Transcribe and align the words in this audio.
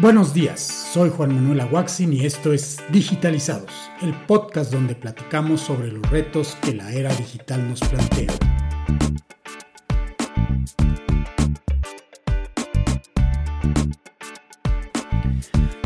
Buenos 0.00 0.32
días, 0.32 0.60
soy 0.92 1.10
Juan 1.10 1.34
Manuel 1.34 1.58
Aguaxin 1.58 2.12
y 2.12 2.24
esto 2.24 2.52
es 2.52 2.78
Digitalizados, 2.92 3.72
el 4.00 4.14
podcast 4.28 4.72
donde 4.72 4.94
platicamos 4.94 5.60
sobre 5.60 5.90
los 5.90 6.08
retos 6.08 6.56
que 6.62 6.72
la 6.72 6.92
era 6.92 7.12
digital 7.16 7.68
nos 7.68 7.80
plantea. 7.80 8.32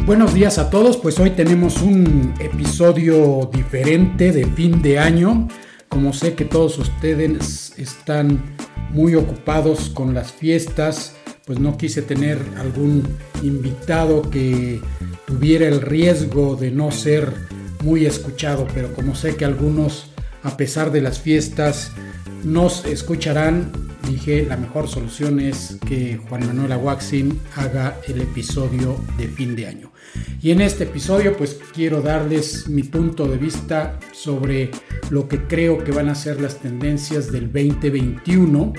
Buenos 0.04 0.34
días 0.34 0.58
a 0.58 0.68
todos, 0.68 0.98
pues 0.98 1.18
hoy 1.18 1.30
tenemos 1.30 1.80
un 1.80 2.34
episodio 2.38 3.48
diferente 3.50 4.30
de 4.30 4.44
fin 4.44 4.82
de 4.82 4.98
año. 4.98 5.48
Como 5.88 6.12
sé 6.12 6.34
que 6.34 6.44
todos 6.44 6.76
ustedes 6.76 7.72
están 7.78 8.42
muy 8.90 9.14
ocupados 9.14 9.88
con 9.88 10.12
las 10.12 10.32
fiestas, 10.32 11.16
pues 11.46 11.58
no 11.58 11.76
quise 11.76 12.02
tener 12.02 12.38
algún 12.58 13.02
invitado 13.42 14.22
que 14.30 14.80
tuviera 15.26 15.66
el 15.66 15.80
riesgo 15.80 16.56
de 16.56 16.70
no 16.70 16.90
ser 16.90 17.32
muy 17.82 18.06
escuchado, 18.06 18.66
pero 18.74 18.94
como 18.94 19.14
sé 19.14 19.36
que 19.36 19.44
algunos, 19.44 20.06
a 20.42 20.56
pesar 20.56 20.92
de 20.92 21.00
las 21.00 21.18
fiestas, 21.20 21.92
nos 22.44 22.84
escucharán, 22.84 23.72
dije 24.08 24.46
la 24.48 24.56
mejor 24.56 24.88
solución 24.88 25.40
es 25.40 25.78
que 25.86 26.20
Juan 26.28 26.46
Manuel 26.46 26.72
Aguaxin 26.72 27.40
haga 27.56 27.98
el 28.08 28.20
episodio 28.20 28.96
de 29.16 29.28
fin 29.28 29.54
de 29.56 29.66
año. 29.66 29.92
Y 30.40 30.50
en 30.50 30.60
este 30.60 30.84
episodio 30.84 31.36
pues 31.36 31.58
quiero 31.72 32.02
darles 32.02 32.68
mi 32.68 32.82
punto 32.82 33.26
de 33.26 33.38
vista 33.38 33.98
sobre 34.12 34.70
lo 35.10 35.28
que 35.28 35.46
creo 35.46 35.82
que 35.82 35.92
van 35.92 36.08
a 36.08 36.14
ser 36.14 36.40
las 36.40 36.58
tendencias 36.58 37.30
del 37.32 37.46
2021 37.52 38.72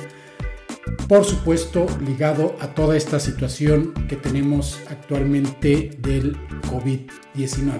por 1.07 1.25
supuesto 1.25 1.85
ligado 2.05 2.55
a 2.59 2.67
toda 2.67 2.97
esta 2.97 3.19
situación 3.19 3.93
que 4.07 4.15
tenemos 4.15 4.79
actualmente 4.89 5.91
del 5.99 6.37
COVID-19. 6.71 7.79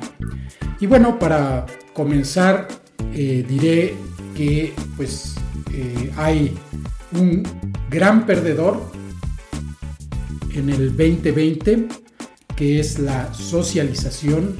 Y 0.80 0.88
bueno, 0.88 1.20
para 1.20 1.66
comenzar 1.94 2.68
eh, 3.14 3.46
diré 3.48 3.96
que 4.36 4.74
pues 4.98 5.36
eh, 5.72 6.12
hay 6.18 6.58
un 7.14 7.44
gran 7.90 8.26
perdedor 8.26 8.82
en 10.54 10.70
el 10.70 10.90
2020 10.96 11.88
que 12.56 12.80
es 12.80 13.00
la 13.00 13.34
socialización 13.34 14.56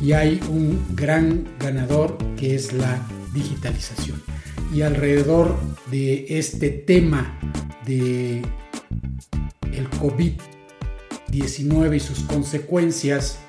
y 0.00 0.12
hay 0.12 0.40
un 0.48 0.80
gran 0.94 1.44
ganador 1.58 2.16
que 2.36 2.54
es 2.54 2.72
la 2.72 3.00
digitalización. 3.38 4.22
Y 4.74 4.82
alrededor 4.82 5.56
de 5.90 6.26
este 6.28 6.70
tema 6.70 7.38
de 7.86 8.42
el 9.72 9.88
COVID-19 9.90 11.96
y 11.96 12.00
sus 12.00 12.20
consecuencias, 12.20 13.40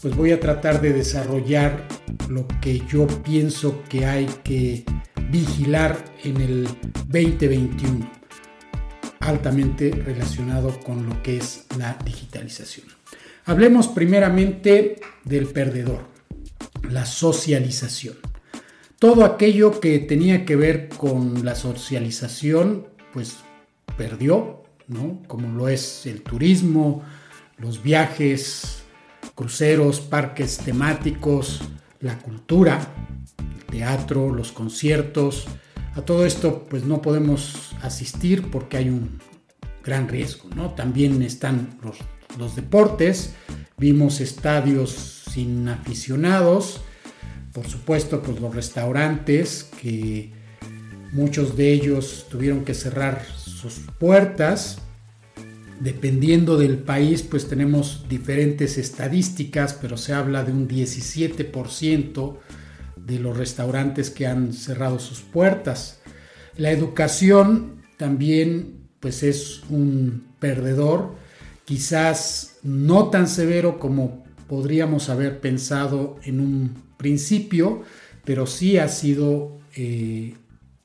pues 0.00 0.16
voy 0.16 0.32
a 0.32 0.40
tratar 0.40 0.80
de 0.80 0.92
desarrollar 0.92 1.86
lo 2.28 2.46
que 2.60 2.82
yo 2.88 3.06
pienso 3.22 3.82
que 3.88 4.06
hay 4.06 4.26
que 4.44 4.84
vigilar 5.30 6.04
en 6.24 6.40
el 6.40 6.68
2021, 7.08 8.10
altamente 9.20 9.90
relacionado 9.90 10.78
con 10.80 11.06
lo 11.06 11.22
que 11.22 11.38
es 11.38 11.66
la 11.78 11.96
digitalización. 12.04 12.86
Hablemos 13.44 13.88
primeramente 13.88 15.00
del 15.24 15.48
perdedor, 15.48 16.06
la 16.88 17.06
socialización. 17.06 18.31
Todo 19.02 19.24
aquello 19.24 19.80
que 19.80 19.98
tenía 19.98 20.44
que 20.44 20.54
ver 20.54 20.88
con 20.88 21.44
la 21.44 21.56
socialización, 21.56 22.86
pues 23.12 23.38
perdió, 23.96 24.62
¿no? 24.86 25.20
como 25.26 25.48
lo 25.58 25.68
es 25.68 26.06
el 26.06 26.22
turismo, 26.22 27.02
los 27.58 27.82
viajes, 27.82 28.84
cruceros, 29.34 29.98
parques 29.98 30.58
temáticos, 30.58 31.62
la 31.98 32.16
cultura, 32.20 32.78
el 33.40 33.64
teatro, 33.64 34.32
los 34.32 34.52
conciertos. 34.52 35.48
A 35.96 36.02
todo 36.02 36.24
esto 36.24 36.68
pues 36.70 36.84
no 36.84 37.02
podemos 37.02 37.72
asistir 37.82 38.52
porque 38.52 38.76
hay 38.76 38.88
un 38.88 39.18
gran 39.82 40.06
riesgo. 40.06 40.48
¿no? 40.54 40.74
También 40.74 41.22
están 41.22 41.76
los, 41.82 41.98
los 42.38 42.54
deportes, 42.54 43.34
vimos 43.76 44.20
estadios 44.20 45.24
sin 45.28 45.66
aficionados, 45.66 46.82
por 47.52 47.66
supuesto 47.68 48.22
pues 48.22 48.40
los 48.40 48.54
restaurantes 48.54 49.68
que 49.80 50.32
muchos 51.12 51.56
de 51.56 51.72
ellos 51.72 52.26
tuvieron 52.30 52.64
que 52.64 52.74
cerrar 52.74 53.24
sus 53.36 53.80
puertas. 53.98 54.78
Dependiendo 55.80 56.56
del 56.56 56.78
país, 56.78 57.22
pues 57.22 57.48
tenemos 57.48 58.06
diferentes 58.08 58.78
estadísticas, 58.78 59.74
pero 59.74 59.96
se 59.96 60.12
habla 60.12 60.44
de 60.44 60.52
un 60.52 60.68
17% 60.68 62.36
de 62.96 63.18
los 63.18 63.36
restaurantes 63.36 64.10
que 64.10 64.26
han 64.26 64.52
cerrado 64.52 64.98
sus 64.98 65.20
puertas. 65.20 66.00
La 66.56 66.70
educación 66.70 67.82
también 67.96 68.88
pues 69.00 69.24
es 69.24 69.62
un 69.68 70.28
perdedor, 70.38 71.16
quizás 71.64 72.58
no 72.62 73.10
tan 73.10 73.26
severo 73.26 73.80
como 73.80 74.24
podríamos 74.46 75.08
haber 75.08 75.40
pensado 75.40 76.20
en 76.22 76.38
un 76.38 76.91
principio, 77.02 77.82
pero 78.24 78.46
sí 78.46 78.78
ha 78.78 78.88
sido 78.88 79.58
eh, 79.76 80.34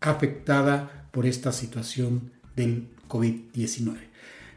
afectada 0.01 1.07
por 1.11 1.25
esta 1.25 1.51
situación 1.51 2.31
del 2.55 2.87
COVID-19. 3.07 3.97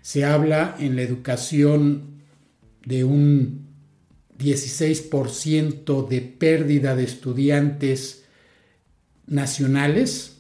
Se 0.03 0.25
habla 0.25 0.77
en 0.81 0.97
la 0.97 1.03
educación 1.03 2.23
de 2.85 3.05
un 3.05 3.69
16% 4.39 6.09
de 6.09 6.21
pérdida 6.23 6.97
de 6.97 7.05
estudiantes 7.05 8.25
nacionales 9.27 10.39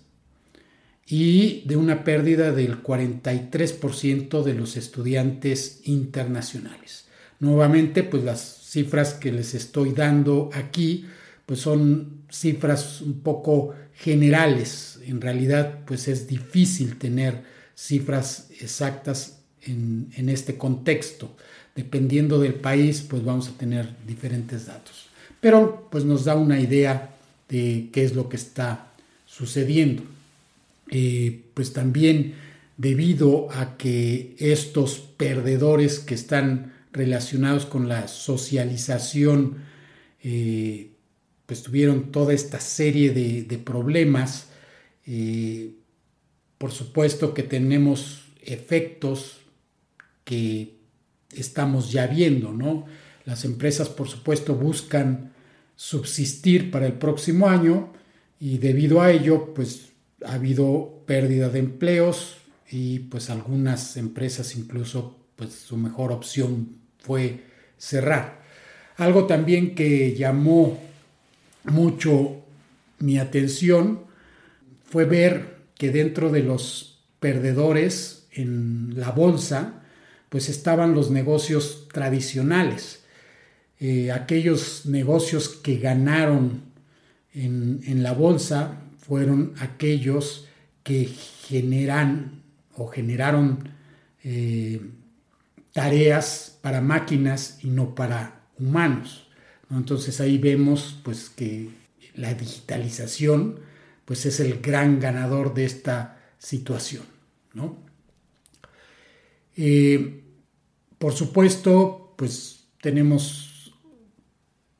y 1.06 1.62
de 1.66 1.76
una 1.76 2.04
pérdida 2.04 2.53
del 2.53 2.82
43% 2.82 4.42
de 4.42 4.54
los 4.54 4.76
estudiantes 4.76 5.80
internacionales. 5.84 7.06
Nuevamente, 7.41 8.03
pues 8.04 8.22
las 8.22 8.59
cifras 8.70 9.14
que 9.14 9.32
les 9.32 9.54
estoy 9.54 9.91
dando 9.91 10.48
aquí, 10.53 11.06
pues 11.44 11.58
son 11.58 12.22
cifras 12.31 13.00
un 13.00 13.20
poco 13.20 13.75
generales. 13.94 15.00
En 15.04 15.20
realidad, 15.20 15.81
pues 15.86 16.06
es 16.06 16.28
difícil 16.28 16.97
tener 16.97 17.42
cifras 17.75 18.47
exactas 18.60 19.41
en, 19.62 20.28
este 20.28 20.56
contexto. 20.56 21.36
Dependiendo 21.75 22.38
del 22.38 22.54
país, 22.54 23.03
pues 23.03 23.25
vamos 23.25 23.48
a 23.48 23.59
tener 23.59 23.88
diferentes 24.06 24.66
datos. 24.66 25.06
Pero 25.41 25.88
pues 25.91 26.04
nos 26.04 26.25
da 26.25 26.36
una 26.36 26.60
idea 26.60 27.10
de 27.48 27.88
qué 27.92 28.04
es 28.04 28.14
lo 28.14 28.28
que 28.28 28.36
está 28.36 28.92
sucediendo. 29.26 30.04
Eh, 30.92 31.41
pues 31.54 31.72
también 31.72 32.34
debido 32.76 33.50
a 33.50 33.76
que 33.76 34.36
estos 34.38 35.00
perdedores 35.16 35.98
que 35.98 36.14
están 36.14 36.79
relacionados 36.93 37.67
con 37.67 37.89
la 37.89 38.09
socialización 38.09 39.59
eh, 40.23 40.91
pues 41.47 41.62
tuvieron 41.62 42.12
toda 42.12 42.33
esta 42.33 42.61
serie 42.61 43.11
de, 43.12 43.59
problemas. 43.59 44.51
Eh, 45.05 45.75
por 46.59 46.71
supuesto 46.71 47.34
que 47.34 47.43
tenemos 47.43 48.23
efectos 48.43 49.39
que 50.23 50.77
estamos 51.33 51.91
ya 51.91 52.06
viendo, 52.06 52.53
¿no? 52.53 52.87
Las 53.25 53.45
empresas, 53.45 53.89
por 53.89 54.09
supuesto, 54.09 54.55
buscan 54.55 55.33
subsistir 55.75 56.71
para 56.71 56.87
el 56.87 56.95
próximo 56.95 57.49
año 57.49 57.93
y 58.39 58.59
debido 58.59 59.01
a 59.01 59.11
ello, 59.11 59.53
pues 59.55 59.91
ha 60.25 60.34
habido 60.34 61.03
pérdida 61.07 61.49
de 61.49 61.59
empleos 61.59 62.37
y 62.71 63.01
pues 63.01 63.28
algunas 63.31 63.97
empresas 63.97 64.55
incluso, 64.55 65.19
pues 65.34 65.53
su 65.53 65.77
mejor 65.77 66.12
opción 66.12 66.79
fue 67.00 67.41
cerrar. 67.78 68.41
Algo 68.97 69.27
también 69.27 69.74
que 69.74 70.15
llamó 70.15 70.78
mucho 71.65 72.42
mi 72.98 73.19
atención 73.19 74.01
fue 74.84 75.04
ver 75.04 75.57
que 75.77 75.91
dentro 75.91 76.30
de 76.30 76.42
los 76.42 77.01
perdedores 77.21 78.27
en 78.33 78.95
la 78.97 79.10
bolsa, 79.10 79.83
pues 80.28 80.48
estaban 80.48 80.95
los 80.95 81.10
negocios 81.10 81.89
tradicionales, 81.92 83.04
eh, 83.78 84.13
aquellos 84.13 84.84
negocios 84.84 85.48
que 85.48 85.78
ganaron 85.78 86.63
en, 87.33 88.03
la 88.03 88.13
bolsa 88.13 88.83
fueron 88.98 89.54
aquellos 89.60 90.47
que 90.83 91.07
generan 91.07 92.42
o 92.74 92.89
generaron 92.89 93.71
eh, 94.22 94.83
tareas 95.72 96.59
para 96.63 96.81
máquinas 96.81 97.59
y 97.63 97.69
no 97.69 97.95
para 97.95 98.43
humanos. 98.59 99.28
Entonces 99.71 100.21
ahí 100.21 100.39
vemos 100.39 100.99
pues 101.03 101.31
que 101.31 101.71
la 102.15 102.34
digitalización 102.34 103.61
pues 104.05 104.27
es 104.27 104.41
el 104.41 104.61
gran 104.61 104.99
ganador 104.99 105.55
de 105.55 105.65
esta 105.65 106.19
situación. 106.39 107.05
¿no? 107.55 107.78
Eh, 109.57 110.25
por 110.99 111.13
supuesto, 111.13 112.15
pues 112.17 112.65
tenemos 112.81 113.75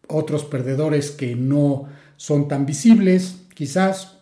otros 0.09 0.45
perdedores 0.45 1.11
que 1.11 1.37
no 1.37 1.89
son 2.17 2.49
tan 2.49 2.67
visibles, 2.67 3.43
quizás, 3.55 4.19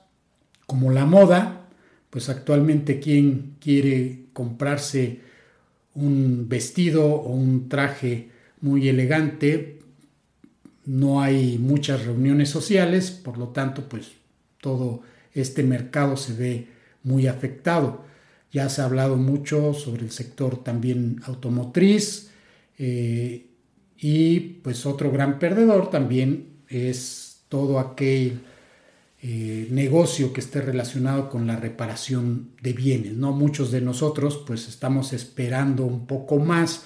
como 0.67 0.93
la 0.93 1.07
moda, 1.07 1.69
pues 2.11 2.29
actualmente 2.29 3.01
quien 3.01 3.57
quiere 3.61 4.27
comprarse 4.33 5.23
un 5.95 6.49
vestido 6.49 7.07
o 7.07 7.33
un 7.33 7.69
traje 7.69 8.31
muy 8.61 8.89
elegante, 8.89 9.81
no 10.85 11.21
hay 11.21 11.59
muchas 11.59 12.07
reuniones 12.07 12.49
sociales, 12.49 13.11
por 13.11 13.37
lo 13.37 13.49
tanto, 13.49 13.89
pues 13.89 14.13
todo 14.61 15.03
este 15.35 15.63
mercado 15.63 16.17
se 16.17 16.33
ve 16.35 16.69
muy 17.03 17.27
afectado. 17.27 18.05
Ya 18.51 18.69
se 18.69 18.81
ha 18.81 18.87
hablado 18.87 19.17
mucho 19.17 19.75
sobre 19.75 20.03
el 20.03 20.11
sector 20.11 20.63
también 20.65 21.21
automotriz 21.25 22.31
eh, 22.79 23.47
y 23.99 24.41
pues 24.41 24.87
otro 24.87 25.11
gran 25.11 25.39
perdedor 25.39 25.91
también 25.91 26.47
es 26.69 27.43
todo 27.49 27.79
aquel 27.79 28.41
eh, 29.21 29.67
negocio 29.73 30.33
que 30.33 30.41
esté 30.41 30.61
relacionado 30.61 31.29
con 31.29 31.47
la 31.47 31.57
reparación 31.57 32.51
de 32.63 32.73
bienes. 32.73 33.15
¿no? 33.15 33.33
Muchos 33.33 33.73
de 33.73 33.81
nosotros 33.81 34.43
pues 34.47 34.69
estamos 34.69 35.13
esperando 35.13 35.85
un 35.85 36.07
poco 36.07 36.39
más, 36.39 36.85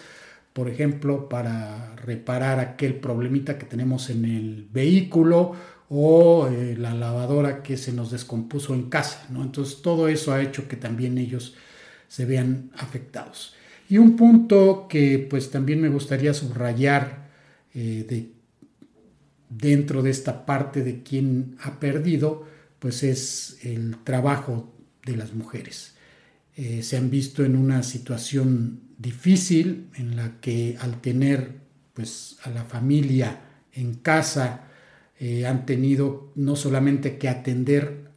por 0.55 0.71
ejemplo, 0.71 1.29
para 1.29 1.95
reparar 1.97 2.59
aquel 2.59 2.95
problemita 2.95 3.59
que 3.59 3.67
tenemos 3.67 4.09
en 4.09 4.25
el 4.25 4.67
vehículo 4.73 5.53
o 5.91 6.49
eh, 6.49 6.75
la 6.79 6.95
lavadora 6.95 7.63
que 7.63 7.77
se 7.77 7.93
nos 7.93 8.11
descompuso 8.11 8.73
en 8.73 8.89
casa. 8.89 9.27
¿no? 9.29 9.43
Entonces 9.43 9.83
todo 9.83 10.09
eso 10.09 10.33
ha 10.33 10.41
hecho 10.41 10.69
que 10.69 10.77
también 10.77 11.19
ellos 11.19 11.55
se 12.09 12.25
vean 12.25 12.71
afectados. 12.77 13.55
Y 13.91 13.99
un 13.99 14.17
punto 14.17 14.87
que 14.89 15.19
pues 15.19 15.51
también 15.51 15.83
me 15.83 15.91
gustaría 15.91 16.33
subrayar 16.33 17.29
eh, 17.75 18.07
de, 18.09 18.42
dentro 19.59 20.03
de 20.03 20.11
esta 20.11 20.47
parte 20.47 20.83
de 20.83 21.03
quien 21.03 21.57
ha 21.61 21.79
perdido, 21.79 22.47
pues 22.79 23.03
es 23.03 23.59
el 23.63 23.97
trabajo 24.05 24.73
de 25.05 25.17
las 25.17 25.35
mujeres. 25.35 25.95
Eh, 26.57 26.83
se 26.83 26.97
han 26.97 27.11
visto 27.11 27.45
en 27.45 27.57
una 27.57 27.83
situación 27.83 28.81
difícil 28.99 29.89
en 29.95 30.17
la 30.17 30.41
que 30.41 30.77
al 30.81 31.01
tener 31.01 31.63
pues 31.95 32.39
a 32.45 32.51
la 32.51 32.65
familia 32.65 33.41
en 33.73 33.95
casa, 33.95 34.65
eh, 35.19 35.47
han 35.47 35.67
tenido 35.67 36.33
no 36.35 36.57
solamente 36.57 37.19
que 37.19 37.29
atender 37.29 38.11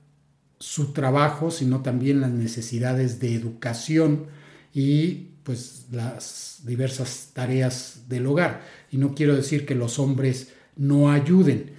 su 0.59 0.93
trabajo, 0.93 1.51
sino 1.51 1.81
también 1.81 2.21
las 2.21 2.31
necesidades 2.31 3.19
de 3.19 3.35
educación 3.35 4.27
y 4.73 5.31
pues 5.43 5.87
las 5.91 6.61
diversas 6.65 7.31
tareas 7.33 8.05
del 8.07 8.25
hogar. 8.25 8.61
Y 8.91 8.97
no 8.97 9.13
quiero 9.13 9.35
decir 9.35 9.65
que 9.65 9.75
los 9.75 9.99
hombres 9.99 10.53
no 10.75 11.11
ayuden, 11.11 11.71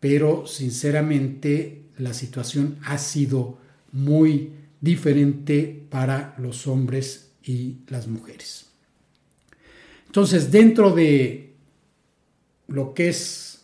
pero 0.00 0.46
sinceramente 0.46 1.84
la 1.98 2.14
situación 2.14 2.78
ha 2.84 2.98
sido 2.98 3.58
muy 3.92 4.52
diferente 4.80 5.86
para 5.88 6.34
los 6.38 6.66
hombres 6.66 7.32
y 7.42 7.78
las 7.88 8.06
mujeres. 8.06 8.66
Entonces, 10.06 10.50
dentro 10.50 10.90
de 10.94 11.54
lo 12.68 12.94
que 12.94 13.08
es 13.08 13.54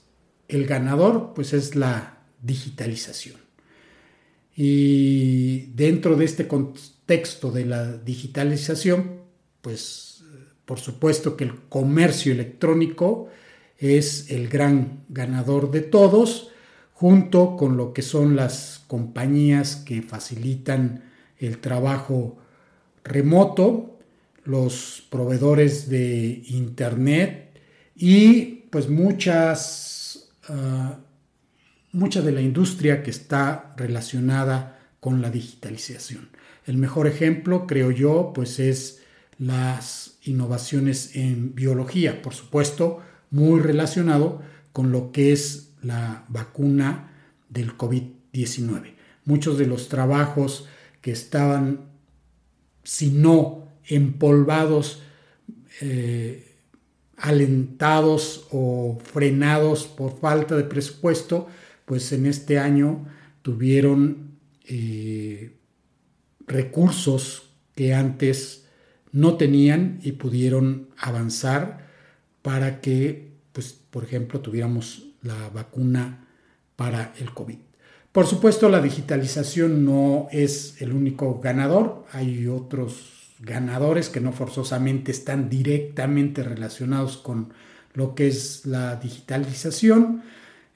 el 0.48 0.66
ganador 0.66 1.32
pues 1.34 1.52
es 1.52 1.76
la 1.76 2.18
digitalización. 2.42 3.36
Y 4.56 5.66
dentro 5.74 6.16
de 6.16 6.24
este 6.24 6.48
contexto 6.48 7.50
de 7.50 7.64
la 7.64 7.96
digitalización, 7.96 9.20
pues 9.62 10.22
por 10.64 10.78
supuesto 10.78 11.36
que 11.36 11.44
el 11.44 11.54
comercio 11.68 12.32
electrónico 12.32 13.28
es 13.80 14.30
el 14.30 14.48
gran 14.48 15.04
ganador 15.08 15.70
de 15.70 15.80
todos, 15.80 16.50
junto 16.92 17.56
con 17.56 17.76
lo 17.76 17.92
que 17.92 18.02
son 18.02 18.36
las 18.36 18.84
compañías 18.86 19.76
que 19.76 20.02
facilitan 20.02 21.04
el 21.38 21.58
trabajo 21.58 22.38
remoto, 23.02 23.98
los 24.44 25.04
proveedores 25.10 25.88
de 25.88 26.42
Internet 26.46 27.58
y 27.96 28.66
pues 28.70 28.88
muchas 28.88 29.90
Ah, 30.52 30.98
mucha 31.92 32.22
de 32.22 32.32
la 32.32 32.40
industria 32.40 33.04
que 33.04 33.10
está 33.10 33.72
relacionada 33.76 34.80
con 34.98 35.22
la 35.22 35.30
digitalización. 35.30 36.28
El 36.66 36.76
mejor 36.76 37.06
ejemplo, 37.06 37.66
creo 37.68 37.92
yo, 37.92 38.32
pues 38.34 38.58
es 38.58 39.00
las 39.38 40.18
innovaciones 40.22 41.14
en 41.14 41.54
biología, 41.54 42.20
por 42.20 42.34
supuesto, 42.34 43.00
muy 43.30 43.60
relacionado 43.60 44.42
con 44.72 44.92
lo 44.92 45.12
que 45.12 45.32
es 45.32 45.72
la 45.82 46.24
vacuna 46.28 47.12
del 47.48 47.76
COVID-19. 47.76 48.94
Muchos 49.24 49.58
de 49.58 49.66
los 49.66 49.88
trabajos 49.88 50.66
que 51.00 51.12
estaban, 51.12 51.90
si 52.84 53.10
no 53.10 53.68
empolvados, 53.86 55.02
eh, 55.80 56.56
alentados 57.16 58.46
o 58.50 58.98
frenados 59.02 59.86
por 59.86 60.18
falta 60.18 60.56
de 60.56 60.64
presupuesto, 60.64 61.48
pues 61.84 62.12
en 62.12 62.26
este 62.26 62.58
año 62.58 63.06
tuvieron 63.42 64.38
eh, 64.64 65.56
recursos 66.46 67.50
que 67.74 67.94
antes 67.94 68.66
no 69.12 69.36
tenían 69.36 69.98
y 70.02 70.12
pudieron 70.12 70.88
avanzar 70.96 71.89
para 72.42 72.80
que, 72.80 73.32
pues, 73.52 73.72
por 73.72 74.04
ejemplo, 74.04 74.40
tuviéramos 74.40 75.06
la 75.22 75.50
vacuna 75.50 76.26
para 76.76 77.12
el 77.18 77.32
COVID. 77.32 77.58
Por 78.12 78.26
supuesto, 78.26 78.68
la 78.68 78.80
digitalización 78.80 79.84
no 79.84 80.28
es 80.32 80.80
el 80.82 80.92
único 80.92 81.40
ganador, 81.40 82.06
hay 82.12 82.48
otros 82.48 83.34
ganadores 83.38 84.08
que 84.08 84.20
no 84.20 84.32
forzosamente 84.32 85.12
están 85.12 85.48
directamente 85.48 86.42
relacionados 86.42 87.16
con 87.16 87.52
lo 87.94 88.14
que 88.14 88.28
es 88.28 88.66
la 88.66 88.96
digitalización. 88.96 90.22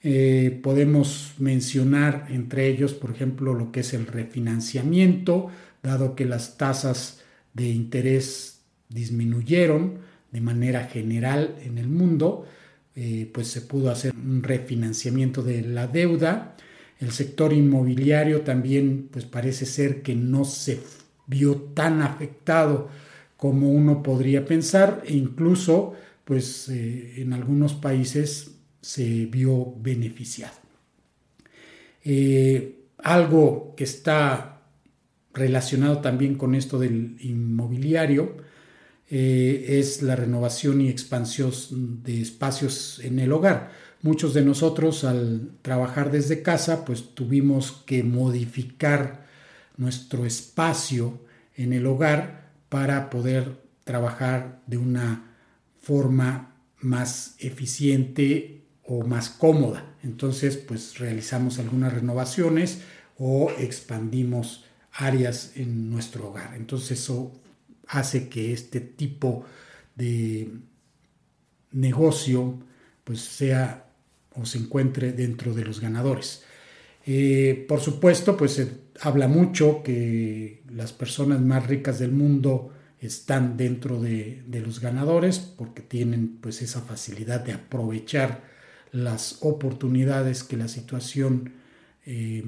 Eh, 0.01 0.59
podemos 0.63 1.33
mencionar 1.39 2.27
entre 2.29 2.67
ellos, 2.67 2.93
por 2.93 3.11
ejemplo, 3.11 3.53
lo 3.53 3.71
que 3.71 3.81
es 3.81 3.93
el 3.93 4.07
refinanciamiento, 4.07 5.49
dado 5.83 6.15
que 6.15 6.25
las 6.25 6.57
tasas 6.57 7.21
de 7.53 7.69
interés 7.69 8.61
disminuyeron 8.89 9.99
de 10.35 10.41
manera 10.41 10.83
general 10.83 11.55
en 11.63 11.77
el 11.77 11.87
mundo, 11.87 12.45
eh, 12.93 13.31
pues 13.33 13.47
se 13.47 13.61
pudo 13.61 13.89
hacer 13.89 14.13
un 14.13 14.43
refinanciamiento 14.43 15.41
de 15.41 15.61
la 15.61 15.87
deuda. 15.87 16.57
El 16.99 17.13
sector 17.13 17.53
inmobiliario 17.53 18.41
también, 18.41 19.07
pues 19.09 19.23
parece 19.23 19.65
ser 19.65 20.01
que 20.01 20.13
no 20.13 20.43
se 20.43 20.81
vio 21.25 21.55
tan 21.73 22.01
afectado 22.01 22.89
como 23.37 23.71
uno 23.71 24.03
podría 24.03 24.43
pensar 24.43 25.03
e 25.05 25.13
incluso 25.13 25.93
pues 26.25 26.67
eh, 26.67 27.21
en 27.21 27.31
algunos 27.31 27.73
países 27.73 28.55
se 28.81 29.27
vio 29.27 29.73
beneficiado. 29.77 30.57
Eh, 32.03 32.87
algo 32.97 33.73
que 33.77 33.85
está 33.85 34.63
relacionado 35.33 35.99
también 35.99 36.35
con 36.35 36.55
esto 36.55 36.77
del 36.77 37.15
inmobiliario 37.21 38.43
eh, 39.09 39.79
es 39.79 40.01
la 40.01 40.15
renovación 40.15 40.81
y 40.81 40.89
expansión 40.89 41.51
de 42.03 42.21
espacios 42.21 42.99
en 43.03 43.19
el 43.19 43.31
hogar. 43.31 43.71
Muchos 44.01 44.33
de 44.33 44.43
nosotros 44.43 45.03
al 45.03 45.51
trabajar 45.61 46.11
desde 46.11 46.41
casa 46.41 46.85
pues 46.85 47.15
tuvimos 47.15 47.83
que 47.85 48.03
modificar 48.03 49.25
nuestro 49.77 50.25
espacio 50.25 51.19
en 51.55 51.73
el 51.73 51.85
hogar 51.85 52.51
para 52.69 53.09
poder 53.09 53.61
trabajar 53.83 54.61
de 54.67 54.77
una 54.77 55.35
forma 55.81 56.55
más 56.79 57.35
eficiente 57.39 58.63
o 58.83 59.03
más 59.03 59.29
cómoda. 59.29 59.95
Entonces, 60.03 60.57
pues 60.57 60.99
realizamos 60.99 61.59
algunas 61.59 61.93
renovaciones 61.93 62.81
o 63.17 63.51
expandimos 63.59 64.65
áreas 64.91 65.53
en 65.55 65.89
nuestro 65.89 66.29
hogar. 66.29 66.55
Entonces, 66.55 66.99
eso 66.99 67.31
hace 67.87 68.29
que 68.29 68.53
este 68.53 68.79
tipo 68.81 69.45
de 69.95 70.51
negocio 71.71 72.59
pues 73.03 73.21
sea 73.21 73.87
o 74.33 74.45
se 74.45 74.57
encuentre 74.57 75.13
dentro 75.13 75.53
de 75.53 75.65
los 75.65 75.79
ganadores. 75.79 76.43
Eh, 77.05 77.65
por 77.67 77.79
supuesto, 77.79 78.35
pues 78.35 78.53
se 78.53 78.71
habla 79.01 79.27
mucho 79.27 79.83
que 79.83 80.63
las 80.69 80.91
personas 80.91 81.39
más 81.41 81.67
ricas 81.67 81.99
del 81.99 82.11
mundo 82.11 82.71
están 82.99 83.57
dentro 83.57 84.01
de, 84.01 84.43
los 84.65 84.79
ganadores 84.79 85.39
porque 85.39 85.81
tienen 85.81 86.37
pues 86.41 86.61
esa 86.61 86.81
facilidad 86.81 87.41
de 87.41 87.53
aprovechar 87.53 88.43
las 88.91 89.37
oportunidades 89.41 90.43
que 90.43 90.57
la 90.57 90.67
situación 90.67 91.53
eh, 92.05 92.43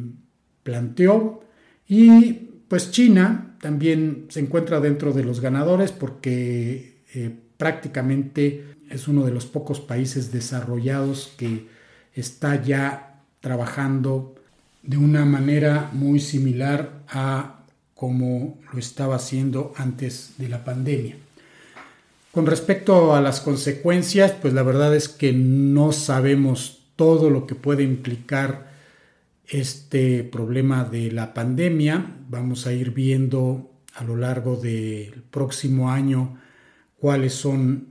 planteó 0.63 1.44
y 1.88 2.50
pues 2.68 2.92
China 2.92 3.56
también 3.62 4.26
se 4.30 4.40
encuentra 4.40 4.80
dentro 4.80 5.14
de 5.14 5.24
los 5.24 5.40
ganadores 5.40 5.92
porque 5.92 7.02
eh, 7.14 7.36
prácticamente 7.58 8.76
es 8.90 9.08
uno 9.08 9.26
de 9.26 9.32
los 9.32 9.46
pocos 9.46 9.80
países 9.80 10.32
desarrollados 10.32 11.34
que 11.38 11.68
está 12.14 12.62
ya 12.62 13.22
trabajando 13.42 14.36
de 14.84 14.98
una 14.98 15.26
manera 15.26 15.90
muy 15.94 16.20
similar 16.20 17.04
a 17.10 17.60
como 17.94 18.60
lo 18.72 18.80
estaba 18.80 19.16
haciendo 19.16 19.74
antes 19.76 20.34
de 20.38 20.50
la 20.50 20.64
pandemia. 20.64 21.16
Con 22.32 22.46
respecto 22.46 23.16
a 23.16 23.22
las 23.22 23.40
consecuencias, 23.40 24.34
pues 24.40 24.54
la 24.54 24.62
verdad 24.62 24.96
es 24.96 25.10
que 25.10 25.34
no 25.34 25.92
sabemos 25.92 26.84
todo 26.96 27.30
lo 27.30 27.48
que 27.48 27.56
puede 27.56 27.84
implicar 27.84 28.68
este 29.48 30.24
problema 30.24 30.84
de 30.84 31.12
la 31.12 31.34
pandemia. 31.34 32.18
Vamos 32.30 32.68
a 32.68 32.74
ir 32.74 32.92
viendo 32.92 33.72
a 33.96 34.04
lo 34.04 34.16
largo 34.16 34.58
del 34.58 35.24
próximo 35.32 35.89
año 35.89 36.38
cuáles 37.00 37.34
son 37.34 37.88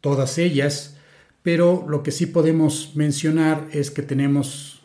todas 0.00 0.38
ellas, 0.38 0.96
pero 1.42 1.86
lo 1.88 2.02
que 2.02 2.10
sí 2.10 2.26
podemos 2.26 2.92
mencionar 2.94 3.68
es 3.72 3.90
que 3.90 4.02
tenemos, 4.02 4.82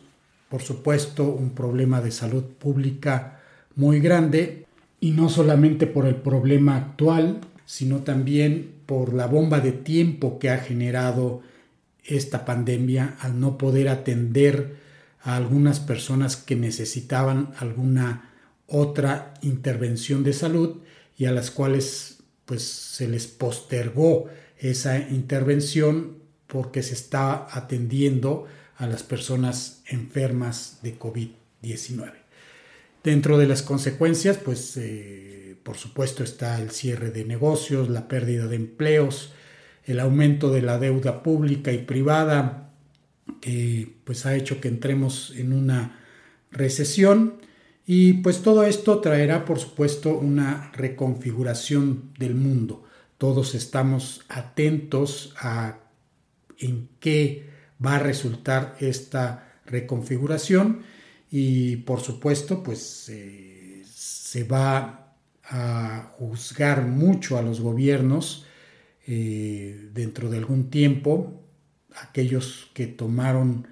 por 0.48 0.62
supuesto, 0.62 1.24
un 1.24 1.50
problema 1.50 2.00
de 2.00 2.10
salud 2.10 2.44
pública 2.44 3.40
muy 3.74 4.00
grande 4.00 4.66
y 5.00 5.12
no 5.12 5.28
solamente 5.28 5.86
por 5.86 6.06
el 6.06 6.16
problema 6.16 6.76
actual, 6.76 7.40
sino 7.64 7.98
también 7.98 8.72
por 8.86 9.14
la 9.14 9.26
bomba 9.26 9.60
de 9.60 9.72
tiempo 9.72 10.38
que 10.38 10.50
ha 10.50 10.58
generado 10.58 11.42
esta 12.04 12.44
pandemia 12.44 13.16
al 13.20 13.38
no 13.38 13.58
poder 13.58 13.88
atender 13.88 14.76
a 15.22 15.36
algunas 15.36 15.80
personas 15.80 16.36
que 16.36 16.56
necesitaban 16.56 17.52
alguna 17.58 18.30
otra 18.66 19.34
intervención 19.42 20.22
de 20.22 20.32
salud 20.32 20.78
y 21.16 21.24
a 21.24 21.32
las 21.32 21.50
cuales 21.50 22.18
pues 22.44 22.62
se 22.62 23.08
les 23.08 23.26
postergó 23.26 24.26
esa 24.58 24.98
intervención 24.98 26.18
porque 26.46 26.82
se 26.82 26.94
está 26.94 27.46
atendiendo 27.50 28.46
a 28.76 28.86
las 28.86 29.02
personas 29.02 29.82
enfermas 29.86 30.78
de 30.82 30.98
COVID-19. 30.98 32.12
Dentro 33.04 33.38
de 33.38 33.46
las 33.46 33.62
consecuencias, 33.62 34.38
pues 34.38 34.76
eh, 34.76 35.56
por 35.62 35.76
supuesto 35.76 36.22
está 36.24 36.60
el 36.60 36.70
cierre 36.70 37.10
de 37.10 37.24
negocios, 37.24 37.88
la 37.88 38.08
pérdida 38.08 38.46
de 38.46 38.56
empleos, 38.56 39.32
el 39.84 40.00
aumento 40.00 40.50
de 40.50 40.62
la 40.62 40.78
deuda 40.78 41.22
pública 41.22 41.72
y 41.72 41.78
privada, 41.78 42.67
que 43.40 43.96
pues 44.04 44.26
ha 44.26 44.34
hecho 44.34 44.60
que 44.60 44.68
entremos 44.68 45.32
en 45.36 45.52
una 45.52 46.00
recesión 46.50 47.40
y 47.86 48.14
pues 48.14 48.42
todo 48.42 48.64
esto 48.64 49.00
traerá 49.00 49.44
por 49.44 49.58
supuesto 49.58 50.16
una 50.18 50.70
reconfiguración 50.72 52.12
del 52.18 52.34
mundo. 52.34 52.84
Todos 53.16 53.54
estamos 53.54 54.24
atentos 54.28 55.34
a 55.38 55.78
en 56.58 56.88
qué 57.00 57.48
va 57.84 57.96
a 57.96 58.00
resultar 58.00 58.76
esta 58.80 59.60
reconfiguración 59.66 60.82
y 61.30 61.76
por 61.76 62.00
supuesto 62.00 62.62
pues 62.62 63.08
eh, 63.08 63.82
se 63.84 64.44
va 64.44 65.14
a 65.44 66.14
juzgar 66.18 66.86
mucho 66.86 67.38
a 67.38 67.42
los 67.42 67.60
gobiernos 67.60 68.44
eh, 69.06 69.88
dentro 69.94 70.28
de 70.28 70.36
algún 70.36 70.68
tiempo, 70.68 71.42
aquellos 71.94 72.70
que 72.74 72.86
tomaron 72.86 73.66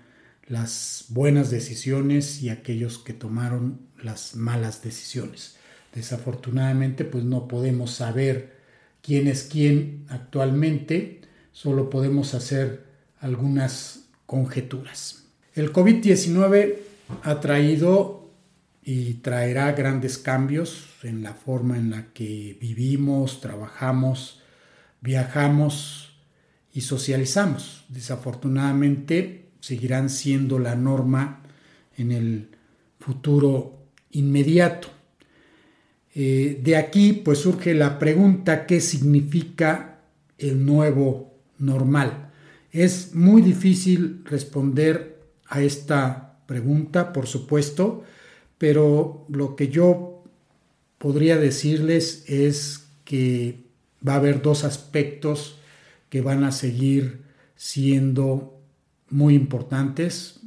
las 0.46 1.06
buenas 1.08 1.50
decisiones 1.50 2.42
y 2.42 2.50
aquellos 2.50 2.99
que 2.99 3.12
tomaron 3.12 3.80
las 4.02 4.37
malas 4.37 4.82
decisiones. 4.82 5.56
Desafortunadamente, 5.94 7.04
pues 7.04 7.25
no 7.25 7.49
podemos 7.49 7.92
saber 7.92 8.56
quién 9.02 9.26
es 9.26 9.44
quién 9.44 10.04
actualmente, 10.08 11.23
solo 11.52 11.90
podemos 11.90 12.35
hacer 12.35 12.85
algunas 13.20 14.08
conjeturas. 14.26 15.25
El 15.54 15.73
COVID-19 15.73 16.76
ha 17.23 17.40
traído 17.40 18.30
y 18.85 19.14
traerá 19.14 19.73
grandes 19.73 20.18
cambios 20.18 20.87
en 21.02 21.23
la 21.23 21.35
forma 21.35 21.76
en 21.76 21.90
la 21.90 22.12
que 22.12 22.56
vivimos, 22.61 23.40
trabajamos, 23.40 24.42
viajamos 25.00 26.05
y 26.76 26.83
socializamos. 26.83 27.87
Desafortunadamente 27.88 29.47
seguirán 29.61 30.11
siendo 30.11 30.59
la 30.59 30.76
norma 30.76 31.42
en 31.97 32.12
el 32.12 32.49
futuro 33.00 33.78
inmediato. 34.11 34.88
Eh, 36.14 36.61
de 36.62 36.76
aquí 36.76 37.14
pues 37.14 37.38
surge 37.38 37.73
la 37.73 37.99
pregunta 37.99 38.66
¿qué 38.66 38.83
significa 38.83 40.00
el 40.37 40.66
nuevo 40.66 41.33
normal? 41.59 42.30
Es 42.73 43.14
muy 43.14 43.40
difícil 43.40 44.21
responder 44.26 45.18
a 45.49 45.62
esta 45.62 46.40
pregunta, 46.45 47.14
por 47.14 47.26
supuesto, 47.26 48.04
pero 48.59 49.25
lo 49.30 49.56
que 49.56 49.68
yo 49.68 50.25
podría 50.99 51.38
decirles 51.38 52.25
es 52.26 52.88
que 53.06 53.64
va 54.06 54.12
a 54.12 54.16
haber 54.16 54.42
dos 54.42 54.64
aspectos 54.64 55.56
que 56.08 56.20
van 56.20 56.44
a 56.44 56.52
seguir 56.52 57.22
siendo 57.56 58.60
muy 59.08 59.34
importantes, 59.34 60.40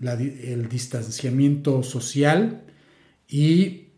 el 0.00 0.68
distanciamiento 0.68 1.82
social 1.82 2.64
y 3.28 3.88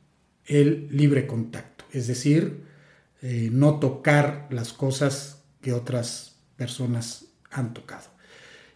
el 0.47 0.88
libre 0.90 1.26
contacto, 1.26 1.85
es 1.93 2.07
decir, 2.07 2.64
eh, 3.23 3.50
no 3.52 3.79
tocar 3.79 4.49
las 4.50 4.73
cosas 4.73 5.43
que 5.61 5.73
otras 5.73 6.37
personas 6.57 7.26
han 7.50 7.75
tocado. 7.75 8.09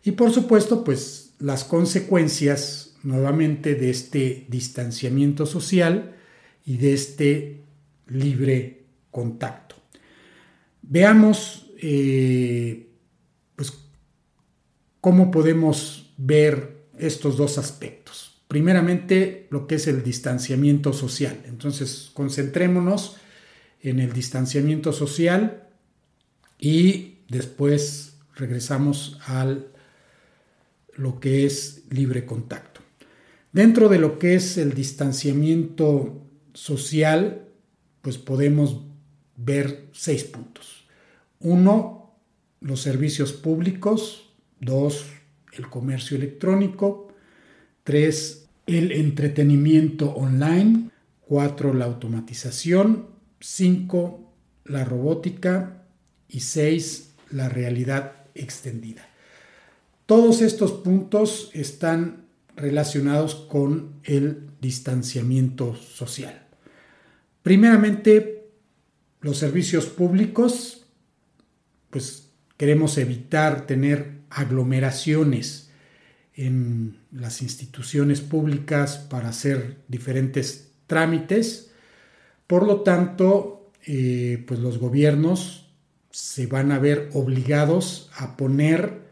Y 0.05 0.13
por 0.13 0.33
supuesto, 0.33 0.85
pues 0.85 1.35
las 1.39 1.65
consecuencias 1.65 2.95
nuevamente 3.03 3.75
de 3.75 3.91
este 3.91 4.47
distanciamiento 4.49 5.47
social 5.47 6.15
y 6.65 6.77
de 6.77 6.95
este 6.95 7.65
libre 8.07 8.85
contacto. 9.11 9.77
Veamos 10.83 11.64
eh, 11.87 12.89
pues, 13.57 13.75
cómo 15.03 15.31
podemos 15.31 16.15
ver 16.17 16.87
estos 16.97 17.37
dos 17.37 17.59
aspectos. 17.59 18.41
Primeramente, 18.49 19.49
lo 19.51 19.67
que 19.67 19.75
es 19.75 19.87
el 19.87 20.03
distanciamiento 20.03 20.95
social. 20.95 21.43
Entonces, 21.45 22.11
concentrémonos 22.15 23.17
en 23.83 24.01
el 24.01 24.15
distanciamiento 24.15 24.95
social 24.95 25.69
y 26.59 27.19
después 27.29 28.17
regresamos 28.35 29.19
al 29.27 29.69
lo 30.95 31.21
que 31.21 31.45
es 31.45 31.83
libre 31.91 32.25
contacto. 32.25 32.81
Dentro 33.53 33.91
de 33.91 33.99
lo 33.99 34.19
que 34.19 34.37
es 34.37 34.57
el 34.57 34.73
distanciamiento 34.73 36.25
social, 36.55 37.47
pues 38.01 38.17
podemos 38.17 38.81
ver 39.37 39.91
seis 39.93 40.25
puntos. 40.25 40.84
Uno, 41.45 42.17
los 42.61 42.81
servicios 42.81 43.35
públicos. 43.35 44.31
Dos, 44.61 45.05
el 45.53 45.69
comercio 45.69 46.17
electrónico. 46.17 47.09
Tres, 47.85 48.49
el 48.67 48.91
entretenimiento 48.93 50.11
online. 50.15 50.91
Cuatro, 51.21 51.75
la 51.75 51.85
automatización. 51.85 53.09
Cinco, 53.41 54.33
la 54.65 54.85
robótica. 54.85 55.83
Y 56.29 56.41
seis, 56.41 57.11
la 57.31 57.51
realidad 57.51 58.25
extendida. 58.35 59.07
Todos 60.07 60.41
estos 60.41 60.73
puntos 60.73 61.51
están 61.53 62.25
relacionados 62.57 63.35
con 63.35 64.01
el 64.05 64.49
distanciamiento 64.63 65.77
social. 65.77 66.47
Primeramente, 67.43 68.49
los 69.21 69.37
servicios 69.37 69.87
públicos, 69.87 70.84
pues 71.95 72.31
queremos 72.57 72.99
evitar 72.99 73.69
tener 73.69 74.15
aglomeraciones 74.29 75.71
en 76.35 76.99
las 77.13 77.41
instituciones 77.41 78.21
públicas 78.21 78.99
para 78.99 79.29
hacer 79.29 79.77
diferentes 79.87 80.73
trámites. 80.89 81.71
Por 82.49 82.67
lo 82.67 82.81
tanto, 82.81 83.71
eh, 83.87 84.43
pues 84.45 84.59
los 84.59 84.79
gobiernos 84.79 85.69
se 86.11 86.49
van 86.49 86.73
a 86.73 86.81
ver 86.81 87.11
obligados 87.13 88.11
a 88.17 88.37
poner 88.37 89.03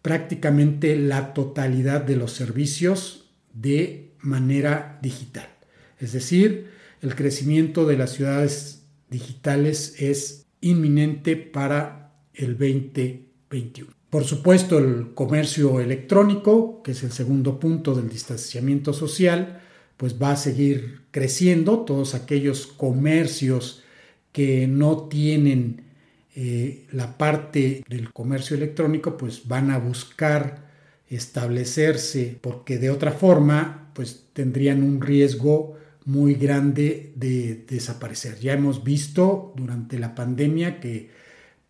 prácticamente 0.00 0.96
la 0.96 1.34
totalidad 1.34 2.00
de 2.00 2.16
los 2.16 2.32
servicios 2.32 3.28
de 3.52 4.14
manera 4.20 4.98
digital. 5.02 5.50
Es 6.00 6.14
decir, 6.14 6.70
el 7.02 7.14
crecimiento 7.14 7.84
de 7.84 7.98
las 7.98 8.12
ciudades 8.14 8.86
digitales 9.10 10.00
es 10.00 10.46
inminente 10.62 11.36
para 11.36 12.05
el 12.36 12.56
2021. 12.58 13.92
Por 14.10 14.24
supuesto, 14.24 14.78
el 14.78 15.14
comercio 15.14 15.80
electrónico, 15.80 16.82
que 16.82 16.92
es 16.92 17.02
el 17.02 17.12
segundo 17.12 17.58
punto 17.58 17.94
del 17.94 18.08
distanciamiento 18.08 18.92
social, 18.92 19.60
pues 19.96 20.20
va 20.20 20.32
a 20.32 20.36
seguir 20.36 21.02
creciendo. 21.10 21.80
Todos 21.80 22.14
aquellos 22.14 22.66
comercios 22.66 23.82
que 24.32 24.66
no 24.66 25.08
tienen 25.08 25.82
eh, 26.34 26.86
la 26.92 27.16
parte 27.16 27.82
del 27.88 28.12
comercio 28.12 28.56
electrónico 28.56 29.16
pues 29.16 29.48
van 29.48 29.70
a 29.70 29.78
buscar 29.78 30.66
establecerse 31.08 32.38
porque 32.40 32.78
de 32.78 32.90
otra 32.90 33.12
forma 33.12 33.90
pues 33.94 34.26
tendrían 34.34 34.82
un 34.82 35.00
riesgo 35.00 35.74
muy 36.04 36.34
grande 36.34 37.12
de 37.16 37.64
desaparecer. 37.66 38.38
Ya 38.38 38.52
hemos 38.52 38.84
visto 38.84 39.54
durante 39.56 39.98
la 39.98 40.14
pandemia 40.14 40.78
que 40.78 41.10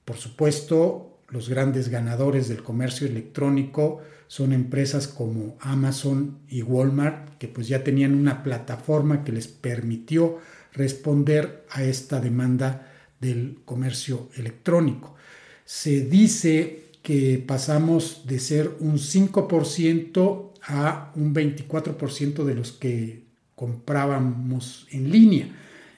por 0.07 0.17
supuesto 0.17 1.19
los 1.29 1.49
grandes 1.49 1.89
ganadores 1.89 2.49
del 2.49 2.63
comercio 2.63 3.09
electrónico 3.09 4.01
son 4.29 4.53
empresas 4.53 5.09
como 5.09 5.57
Amazon 5.61 6.39
y 6.49 6.63
Walmart 6.63 7.37
que 7.39 7.49
pues 7.49 7.67
ya 7.67 7.85
tenían 7.85 8.15
una 8.15 8.45
plataforma 8.45 9.25
que 9.25 9.33
les 9.33 9.49
permitió 9.49 10.39
responder 10.73 11.67
a 11.71 11.83
esta 11.83 12.21
demanda 12.21 12.93
del 13.21 13.59
comercio 13.65 14.29
electrónico. 14.37 15.17
Se 15.65 16.03
dice 16.03 16.93
que 17.03 17.43
pasamos 17.45 18.27
de 18.27 18.39
ser 18.39 18.77
un 18.79 18.99
5% 18.99 20.53
a 20.63 21.13
un 21.17 21.35
24% 21.35 22.45
de 22.45 22.55
los 22.55 22.73
que 22.73 23.25
comprábamos 23.57 24.87
en 24.93 25.11
línea. 25.11 25.49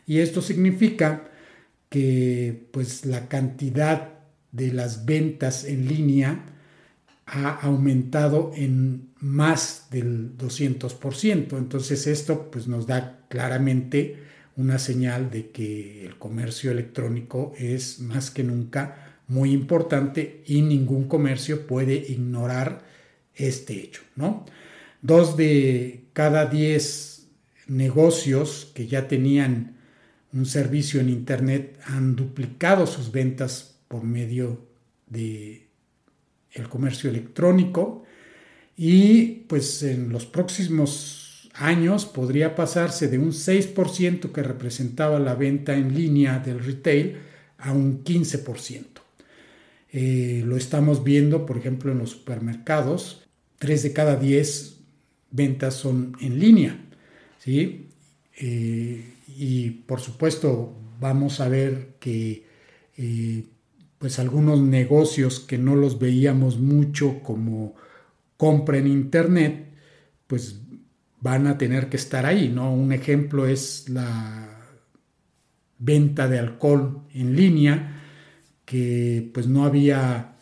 Y 0.07 0.21
esto 0.21 0.41
significa 0.41 1.28
que 1.89 2.69
pues 2.73 3.07
la 3.07 3.29
cantidad 3.29 4.19
de 4.53 4.73
las 4.73 5.05
ventas 5.05 5.65
en 5.65 5.89
línea 5.89 6.45
ha 7.27 7.61
aumentado 7.61 8.53
en 8.55 9.11
más 9.21 9.89
del 9.91 10.37
200%. 10.37 11.59
Entonces 11.59 12.07
esto 12.07 12.51
pues 12.51 12.67
nos 12.69 12.87
da 12.87 13.21
claramente 13.29 14.17
una 14.57 14.79
señal 14.79 15.31
de 15.31 15.51
que 15.51 16.07
el 16.07 16.17
comercio 16.19 16.71
electrónico 16.71 17.53
es 17.59 18.01
más 18.01 18.31
que 18.31 18.43
nunca 18.43 19.21
muy 19.29 19.53
importante 19.53 20.43
y 20.47 20.63
ningún 20.63 21.07
comercio 21.07 21.67
puede 21.67 21.95
ignorar 21.95 22.83
este 23.35 23.75
hecho, 23.75 24.03
¿no? 24.17 24.47
Dos 25.01 25.37
de 25.37 26.07
cada 26.13 26.47
diez 26.47 27.29
negocios 27.69 28.73
que 28.75 28.89
ya 28.89 29.07
tenían 29.07 29.78
un 30.33 30.47
servicio 30.47 31.01
en 31.01 31.09
internet 31.09 31.79
han 31.85 32.17
duplicado 32.17 32.87
sus 32.87 33.11
ventas 33.11 33.77
por 33.89 34.05
medio 34.05 34.67
de 35.07 35.67
el 36.53 36.69
comercio 36.69 37.11
electrónico 37.11 38.05
y 38.77 39.45
pues 39.49 39.83
en 39.83 40.11
los 40.11 40.27
próximos 40.27 41.51
años 41.55 42.07
podría 42.07 42.55
pasarse 42.55 43.09
de 43.09 43.19
un 43.19 43.33
6% 43.33 44.33
que 44.33 44.43
representaba 44.43 45.19
la 45.19 45.35
venta 45.35 45.75
en 45.75 45.95
línea 45.95 46.39
del 46.39 46.63
retail 46.63 47.17
a 47.59 47.73
un 47.73 48.05
15%. 48.05 48.85
Eh, 49.91 50.43
lo 50.47 50.57
estamos 50.57 51.03
viendo, 51.03 51.47
por 51.47 51.57
ejemplo, 51.57 51.91
en 51.91 51.99
los 51.99 52.11
supermercados, 52.11 53.25
3 53.59 53.83
de 53.83 53.93
cada 53.93 54.17
10 54.17 54.77
ventas 55.31 55.75
son 55.75 56.17
en 56.21 56.39
línea. 56.39 56.79
¿sí? 57.39 57.89
Eh, 58.39 59.05
y 59.29 59.71
por 59.71 60.01
supuesto 60.01 60.75
vamos 61.01 61.41
a 61.41 61.49
ver 61.49 61.97
que 62.01 62.47
eh, 62.97 63.45
pues 63.99 64.19
algunos 64.19 64.61
negocios 64.61 65.41
que 65.41 65.59
no 65.59 65.77
los 65.77 65.99
veíamos 65.99 66.59
mucho 66.59 67.21
como 67.23 67.75
compra 68.37 68.79
en 68.79 68.87
internet, 68.87 69.69
pues 70.27 70.61
van 71.21 71.47
a 71.47 71.59
tener 71.59 71.89
que 71.89 71.97
estar 71.97 72.25
ahí, 72.27 72.49
¿no? 72.49 72.73
Un 72.73 72.93
ejemplo 72.93 73.47
es 73.47 73.89
la 73.89 74.49
venta 75.79 76.29
de 76.29 76.39
alcohol 76.39 77.03
en 77.13 77.35
línea, 77.35 78.03
que 78.65 79.31
pues 79.35 79.47
no 79.49 79.65
había 79.65 80.37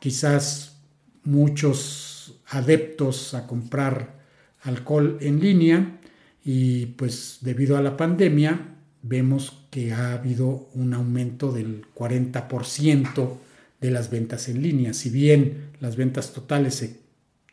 quizás 0.00 0.80
muchos 1.24 2.40
adeptos 2.48 3.34
a 3.34 3.46
comprar 3.46 4.20
alcohol 4.62 5.18
en 5.20 5.40
línea 5.40 6.00
y 6.44 6.86
pues 6.86 7.38
debido 7.40 7.76
a 7.76 7.82
la 7.82 7.96
pandemia 7.96 8.76
vemos 9.02 9.66
que 9.70 9.92
ha 9.92 10.12
habido 10.12 10.68
un 10.74 10.94
aumento 10.94 11.52
del 11.52 11.84
40% 11.94 13.36
de 13.80 13.90
las 13.90 14.10
ventas 14.10 14.48
en 14.48 14.62
línea. 14.62 14.94
Si 14.94 15.10
bien 15.10 15.70
las 15.80 15.96
ventas 15.96 16.32
totales 16.32 16.74
se 16.76 17.00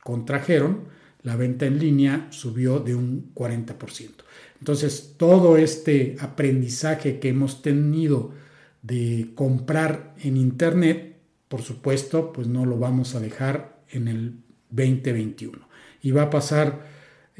contrajeron, 0.03 0.85
la 1.23 1.35
venta 1.35 1.65
en 1.65 1.79
línea 1.79 2.27
subió 2.29 2.79
de 2.79 2.95
un 2.95 3.33
40%. 3.33 3.75
Entonces, 4.59 5.15
todo 5.17 5.57
este 5.57 6.17
aprendizaje 6.19 7.19
que 7.19 7.29
hemos 7.29 7.61
tenido 7.61 8.33
de 8.81 9.31
comprar 9.35 10.15
en 10.21 10.37
Internet, 10.37 11.17
por 11.47 11.61
supuesto, 11.61 12.31
pues 12.31 12.47
no 12.47 12.65
lo 12.65 12.77
vamos 12.77 13.15
a 13.15 13.19
dejar 13.19 13.81
en 13.89 14.07
el 14.07 14.35
2021. 14.69 15.57
Y 16.01 16.11
va 16.11 16.23
a 16.23 16.29
pasar, 16.29 16.85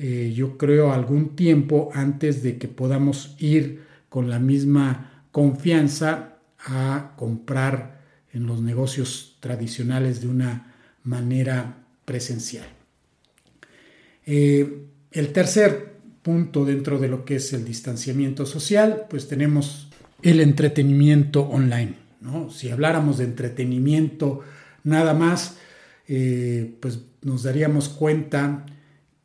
eh, 0.01 0.31
yo 0.33 0.57
creo, 0.57 0.93
algún 0.93 1.35
tiempo 1.35 1.89
antes 1.93 2.41
de 2.41 2.57
que 2.57 2.69
podamos 2.69 3.35
ir 3.37 3.81
con 4.07 4.29
la 4.29 4.39
misma 4.39 5.25
confianza 5.33 6.37
a 6.57 7.15
comprar 7.17 7.99
en 8.31 8.47
los 8.47 8.61
negocios 8.61 9.35
tradicionales 9.41 10.21
de 10.21 10.29
una 10.29 10.73
manera 11.03 11.83
presencial. 12.05 12.65
Eh, 14.25 14.85
el 15.11 15.33
tercer 15.33 15.97
punto 16.21 16.63
dentro 16.63 16.97
de 16.97 17.09
lo 17.09 17.25
que 17.25 17.35
es 17.35 17.51
el 17.51 17.65
distanciamiento 17.65 18.45
social, 18.45 19.05
pues 19.09 19.27
tenemos 19.27 19.89
el 20.21 20.39
entretenimiento 20.39 21.41
online. 21.41 21.95
¿no? 22.21 22.49
Si 22.51 22.69
habláramos 22.69 23.17
de 23.17 23.25
entretenimiento 23.25 24.39
nada 24.85 25.13
más, 25.13 25.57
eh, 26.07 26.73
pues 26.79 26.99
nos 27.21 27.43
daríamos 27.43 27.89
cuenta 27.89 28.65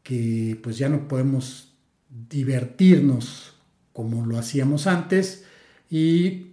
que 0.04 0.56
pues 0.62 0.78
ya 0.78 0.88
no 0.88 1.08
podemos 1.08 1.72
divertirnos 2.30 3.54
como 3.92 4.24
lo 4.24 4.38
hacíamos 4.38 4.86
antes 4.86 5.44
y, 5.90 6.52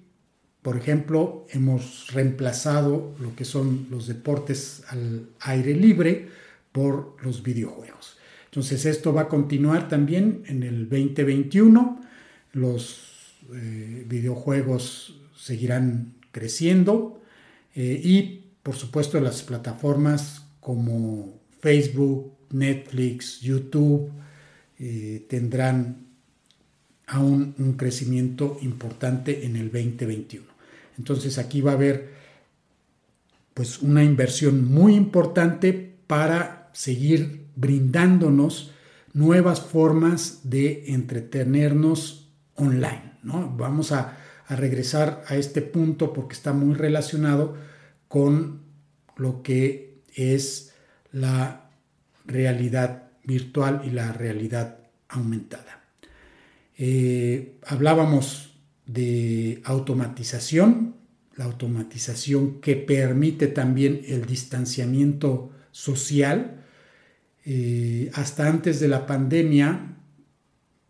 por 0.61 0.77
ejemplo, 0.77 1.45
hemos 1.49 2.11
reemplazado 2.13 3.13
lo 3.19 3.35
que 3.35 3.45
son 3.45 3.87
los 3.91 4.07
deportes 4.07 4.83
al 4.87 5.27
aire 5.41 5.75
libre 5.75 6.29
por 6.71 7.17
los 7.23 7.43
videojuegos. 7.43 8.17
Entonces 8.45 8.85
esto 8.85 9.13
va 9.13 9.23
a 9.23 9.27
continuar 9.27 9.87
también 9.87 10.43
en 10.47 10.63
el 10.63 10.89
2021. 10.89 12.01
Los 12.53 13.37
eh, 13.53 14.05
videojuegos 14.07 15.19
seguirán 15.35 16.13
creciendo 16.31 17.21
eh, 17.75 17.99
y 18.03 18.45
por 18.63 18.75
supuesto 18.75 19.19
las 19.19 19.41
plataformas 19.43 20.45
como 20.59 21.39
Facebook, 21.59 22.33
Netflix, 22.53 23.39
YouTube 23.41 24.11
eh, 24.79 25.25
tendrán 25.29 26.07
aún 27.07 27.53
un 27.59 27.73
crecimiento 27.73 28.57
importante 28.61 29.45
en 29.45 29.55
el 29.55 29.71
2021. 29.71 30.45
Entonces 30.97 31.37
aquí 31.37 31.61
va 31.61 31.71
a 31.71 31.75
haber 31.75 32.09
pues 33.53 33.81
una 33.81 34.03
inversión 34.03 34.65
muy 34.65 34.95
importante 34.95 35.73
para 36.07 36.69
seguir 36.73 37.47
brindándonos 37.55 38.71
nuevas 39.13 39.61
formas 39.61 40.39
de 40.43 40.85
entretenernos 40.93 42.29
online. 42.55 43.13
¿no? 43.23 43.53
Vamos 43.57 43.91
a, 43.91 44.17
a 44.47 44.55
regresar 44.55 45.23
a 45.27 45.35
este 45.35 45.61
punto 45.61 46.13
porque 46.13 46.33
está 46.33 46.53
muy 46.53 46.75
relacionado 46.75 47.55
con 48.07 48.61
lo 49.17 49.43
que 49.43 50.01
es 50.15 50.73
la 51.11 51.70
realidad 52.31 53.11
virtual 53.23 53.81
y 53.85 53.91
la 53.91 54.11
realidad 54.11 54.79
aumentada. 55.07 55.83
Eh, 56.77 57.57
hablábamos 57.65 58.55
de 58.87 59.61
automatización, 59.65 60.95
la 61.35 61.45
automatización 61.45 62.59
que 62.59 62.75
permite 62.75 63.47
también 63.47 64.01
el 64.07 64.25
distanciamiento 64.25 65.51
social. 65.71 66.63
Eh, 67.45 68.11
hasta 68.13 68.47
antes 68.47 68.79
de 68.79 68.87
la 68.87 69.05
pandemia, 69.05 69.97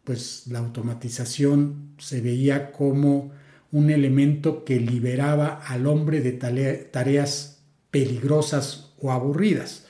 pues 0.04 0.47
la 0.47 0.60
automatización 0.60 1.95
se 1.97 2.21
veía 2.21 2.71
como 2.71 3.32
un 3.71 3.89
elemento 3.89 4.65
que 4.65 4.80
liberaba 4.80 5.62
al 5.65 5.88
hombre 5.88 6.21
de 6.21 6.32
tareas 6.34 7.63
peligrosas 7.91 8.93
o 8.99 9.12
aburridas. 9.12 9.86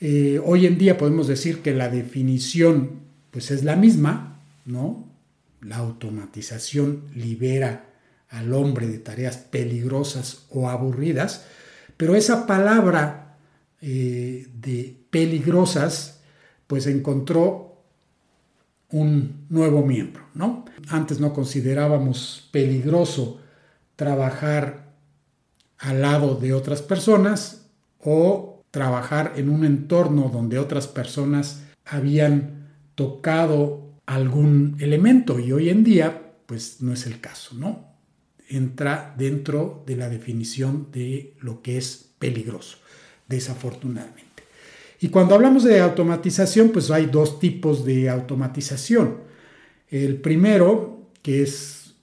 Eh, 0.00 0.40
hoy 0.42 0.66
en 0.66 0.78
día 0.78 0.96
podemos 0.96 1.28
decir 1.28 1.60
que 1.60 1.74
la 1.74 1.88
definición 1.88 3.00
pues 3.30 3.50
es 3.50 3.64
la 3.64 3.76
misma, 3.76 4.40
¿no? 4.64 5.06
La 5.60 5.76
automatización 5.76 7.04
libera 7.14 7.90
al 8.30 8.54
hombre 8.54 8.86
de 8.86 8.98
tareas 8.98 9.36
peligrosas 9.36 10.46
o 10.50 10.70
aburridas, 10.70 11.44
pero 11.96 12.14
esa 12.14 12.46
palabra 12.46 13.36
eh, 13.82 14.48
de 14.60 14.96
peligrosas, 15.10 16.20
pues 16.66 16.86
encontró 16.86 17.82
un 18.90 19.46
nuevo 19.48 19.84
miembro, 19.84 20.24
¿no? 20.34 20.64
Antes 20.88 21.20
no 21.20 21.32
considerábamos 21.32 22.48
peligroso 22.52 23.40
trabajar 23.96 24.92
al 25.78 26.00
lado 26.02 26.36
de 26.36 26.52
otras 26.52 26.82
personas 26.82 27.66
o 28.00 28.49
trabajar 28.70 29.34
en 29.36 29.48
un 29.48 29.64
entorno 29.64 30.30
donde 30.32 30.58
otras 30.58 30.86
personas 30.86 31.62
habían 31.84 32.68
tocado 32.94 33.90
algún 34.06 34.76
elemento 34.80 35.38
y 35.38 35.52
hoy 35.52 35.68
en 35.68 35.84
día 35.84 36.32
pues 36.46 36.80
no 36.80 36.92
es 36.92 37.06
el 37.06 37.20
caso, 37.20 37.54
¿no? 37.54 37.94
Entra 38.48 39.14
dentro 39.16 39.84
de 39.86 39.96
la 39.96 40.08
definición 40.08 40.88
de 40.90 41.36
lo 41.40 41.62
que 41.62 41.78
es 41.78 42.10
peligroso, 42.18 42.78
desafortunadamente. 43.28 44.42
Y 45.00 45.08
cuando 45.08 45.36
hablamos 45.36 45.62
de 45.62 45.80
automatización, 45.80 46.70
pues 46.70 46.90
hay 46.90 47.06
dos 47.06 47.38
tipos 47.38 47.84
de 47.84 48.10
automatización. 48.10 49.18
El 49.88 50.16
primero, 50.16 51.08
que 51.22 51.42
es 51.42 51.94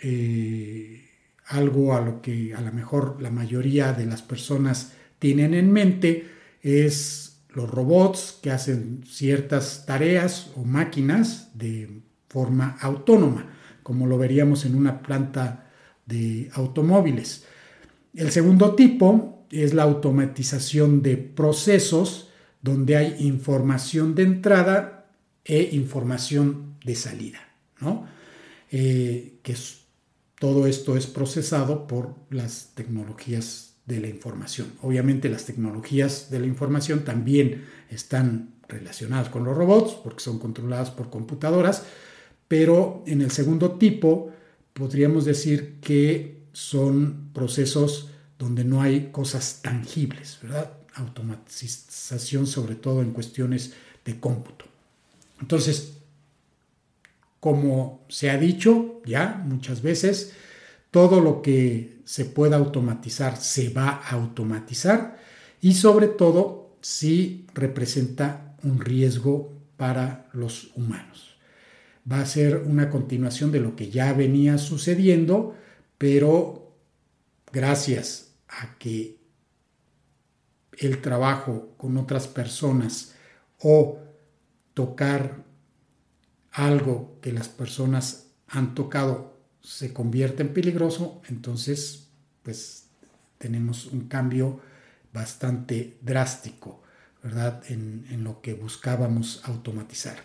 eh, 0.00 1.08
algo 1.46 1.94
a 1.94 2.00
lo 2.00 2.22
que 2.22 2.54
a 2.54 2.60
lo 2.60 2.72
mejor 2.72 3.20
la 3.20 3.30
mayoría 3.30 3.92
de 3.92 4.06
las 4.06 4.22
personas 4.22 4.92
tienen 5.18 5.54
en 5.54 5.72
mente, 5.72 6.28
es 6.62 7.40
los 7.50 7.70
robots 7.70 8.38
que 8.42 8.50
hacen 8.50 9.02
ciertas 9.06 9.84
tareas 9.86 10.50
o 10.56 10.64
máquinas 10.64 11.50
de 11.54 12.02
forma 12.28 12.76
autónoma, 12.80 13.46
como 13.82 14.06
lo 14.06 14.18
veríamos 14.18 14.64
en 14.64 14.74
una 14.74 15.02
planta 15.02 15.70
de 16.06 16.50
automóviles. 16.54 17.44
El 18.14 18.30
segundo 18.30 18.74
tipo 18.74 19.46
es 19.50 19.74
la 19.74 19.84
automatización 19.84 21.02
de 21.02 21.16
procesos 21.16 22.30
donde 22.60 22.96
hay 22.96 23.16
información 23.20 24.14
de 24.14 24.24
entrada 24.24 25.10
e 25.44 25.70
información 25.72 26.76
de 26.84 26.94
salida, 26.94 27.40
¿no? 27.80 28.06
Eh, 28.70 29.38
que 29.42 29.56
todo 30.38 30.66
esto 30.66 30.96
es 30.96 31.06
procesado 31.06 31.86
por 31.86 32.14
las 32.30 32.72
tecnologías 32.74 33.67
de 33.88 34.00
la 34.00 34.08
información. 34.08 34.72
Obviamente 34.82 35.30
las 35.30 35.46
tecnologías 35.46 36.30
de 36.30 36.40
la 36.40 36.46
información 36.46 37.04
también 37.04 37.64
están 37.90 38.50
relacionadas 38.68 39.30
con 39.30 39.44
los 39.44 39.56
robots 39.56 39.94
porque 40.04 40.22
son 40.22 40.38
controladas 40.38 40.90
por 40.90 41.08
computadoras, 41.08 41.84
pero 42.46 43.02
en 43.06 43.22
el 43.22 43.30
segundo 43.30 43.72
tipo 43.72 44.30
podríamos 44.74 45.24
decir 45.24 45.78
que 45.80 46.42
son 46.52 47.30
procesos 47.32 48.10
donde 48.38 48.62
no 48.62 48.82
hay 48.82 49.08
cosas 49.10 49.60
tangibles, 49.62 50.38
¿verdad? 50.42 50.70
Automatización 50.94 52.46
sobre 52.46 52.74
todo 52.74 53.00
en 53.00 53.12
cuestiones 53.12 53.72
de 54.04 54.20
cómputo. 54.20 54.66
Entonces, 55.40 55.94
como 57.40 58.04
se 58.08 58.28
ha 58.28 58.36
dicho 58.36 59.00
ya 59.06 59.42
muchas 59.46 59.80
veces, 59.80 60.34
todo 60.90 61.20
lo 61.20 61.42
que 61.42 62.00
se 62.04 62.24
pueda 62.24 62.56
automatizar 62.56 63.36
se 63.36 63.68
va 63.70 63.88
a 63.88 64.10
automatizar 64.10 65.18
y 65.60 65.74
sobre 65.74 66.08
todo 66.08 66.76
si 66.80 67.46
representa 67.54 68.56
un 68.62 68.80
riesgo 68.80 69.52
para 69.76 70.28
los 70.32 70.70
humanos. 70.74 71.36
Va 72.10 72.20
a 72.20 72.26
ser 72.26 72.56
una 72.56 72.88
continuación 72.88 73.52
de 73.52 73.60
lo 73.60 73.76
que 73.76 73.90
ya 73.90 74.12
venía 74.12 74.56
sucediendo, 74.56 75.54
pero 75.98 76.72
gracias 77.52 78.32
a 78.48 78.78
que 78.78 79.18
el 80.78 81.00
trabajo 81.02 81.74
con 81.76 81.96
otras 81.98 82.26
personas 82.26 83.14
o 83.60 83.98
tocar 84.74 85.44
algo 86.52 87.18
que 87.20 87.32
las 87.32 87.48
personas 87.48 88.28
han 88.46 88.74
tocado 88.74 89.37
se 89.68 89.92
convierte 89.92 90.42
en 90.42 90.54
peligroso, 90.54 91.20
entonces 91.28 92.08
pues 92.42 92.86
tenemos 93.36 93.84
un 93.84 94.08
cambio 94.08 94.60
bastante 95.12 95.98
drástico, 96.00 96.82
¿verdad? 97.22 97.62
En, 97.68 98.24
lo 98.24 98.40
que 98.40 98.54
buscábamos 98.54 99.42
automatizar. 99.44 100.16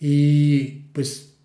Y 0.00 0.88
pues 0.92 1.36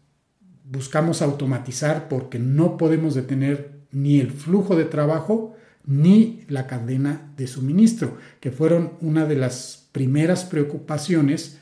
buscamos 0.66 1.22
automatizar 1.22 2.10
porque 2.10 2.40
no 2.40 2.76
podemos 2.76 3.14
detener 3.14 3.82
ni 3.92 4.20
el 4.20 4.32
flujo 4.32 4.76
de 4.76 4.86
trabajo 4.86 5.56
ni 5.86 6.44
la 6.48 6.66
cadena 6.66 7.32
de 7.38 7.46
suministro, 7.46 8.18
que 8.40 8.50
fueron 8.50 8.94
una 9.00 9.26
de 9.26 9.36
las 9.36 9.88
primeras 9.92 10.44
preocupaciones 10.44 11.60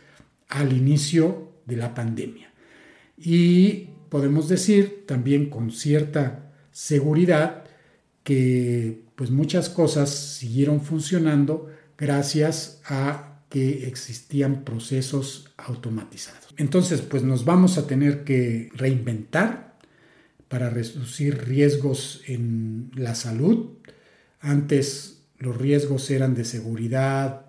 al 0.48 0.72
inicio 0.72 1.52
de 1.66 1.76
la 1.76 1.94
pandemia. 1.94 2.50
Y 3.18 3.90
podemos 4.10 4.50
decir 4.50 5.06
también 5.06 5.50
con 5.50 5.72
cierta 5.72 6.52
seguridad 6.72 7.64
que 8.24 9.04
pues 9.16 9.32
muchas 9.32 9.70
cosas 9.70 10.10
siguieron 10.10 10.82
funcionando 10.82 11.70
gracias 11.98 12.82
a 12.86 13.44
que 13.50 13.88
existían 13.88 14.64
procesos 14.64 15.52
automatizados. 15.58 16.54
Entonces, 16.58 17.02
pues 17.02 17.24
nos 17.24 17.46
vamos 17.46 17.78
a 17.78 17.88
tener 17.88 18.24
que 18.24 18.70
reinventar 18.74 19.78
para 20.48 20.70
reducir 20.70 21.46
riesgos 21.48 22.22
en 22.28 22.92
la 22.96 23.16
salud. 23.16 23.72
Antes 24.40 25.24
los 25.38 25.58
riesgos 25.58 26.10
eran 26.12 26.36
de 26.36 26.46
seguridad, 26.46 27.46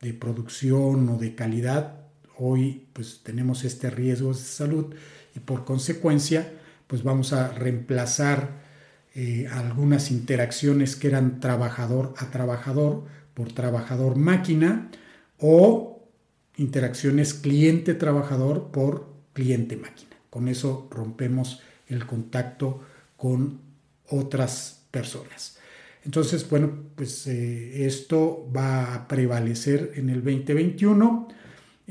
de 0.00 0.14
producción 0.14 1.08
o 1.08 1.18
de 1.18 1.34
calidad. 1.34 2.00
Hoy 2.36 2.86
pues 2.92 3.20
tenemos 3.22 3.64
este 3.64 3.90
riesgo 3.90 4.32
de 4.32 4.40
salud 4.40 4.94
y 5.40 5.44
por 5.46 5.64
consecuencia 5.64 6.52
pues 6.86 7.02
vamos 7.02 7.32
a 7.32 7.52
reemplazar 7.52 8.60
eh, 9.14 9.48
algunas 9.52 10.10
interacciones 10.10 10.96
que 10.96 11.08
eran 11.08 11.40
trabajador 11.40 12.14
a 12.18 12.30
trabajador 12.30 13.04
por 13.34 13.52
trabajador 13.52 14.16
máquina 14.16 14.90
o 15.38 16.04
interacciones 16.56 17.32
cliente 17.32 17.94
trabajador 17.94 18.70
por 18.70 19.08
cliente 19.32 19.76
máquina. 19.76 20.10
Con 20.28 20.48
eso 20.48 20.88
rompemos 20.90 21.62
el 21.88 22.06
contacto 22.06 22.82
con 23.16 23.60
otras 24.08 24.82
personas. 24.90 25.58
Entonces, 26.04 26.48
bueno, 26.48 26.72
pues 26.96 27.26
eh, 27.26 27.86
esto 27.86 28.50
va 28.54 28.94
a 28.94 29.08
prevalecer 29.08 29.92
en 29.94 30.10
el 30.10 30.24
2021 30.24 31.28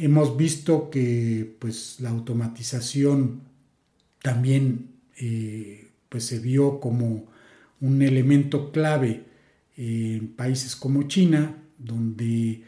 Hemos 0.01 0.37
visto 0.37 0.89
que 0.89 1.57
pues, 1.59 1.99
la 1.99 2.09
automatización 2.09 3.41
también 4.21 4.91
eh, 5.17 5.89
pues, 6.07 6.23
se 6.25 6.39
vio 6.39 6.79
como 6.79 7.27
un 7.81 8.01
elemento 8.01 8.71
clave 8.71 9.25
en 9.75 10.29
países 10.29 10.77
como 10.77 11.03
China, 11.03 11.57
donde 11.77 12.63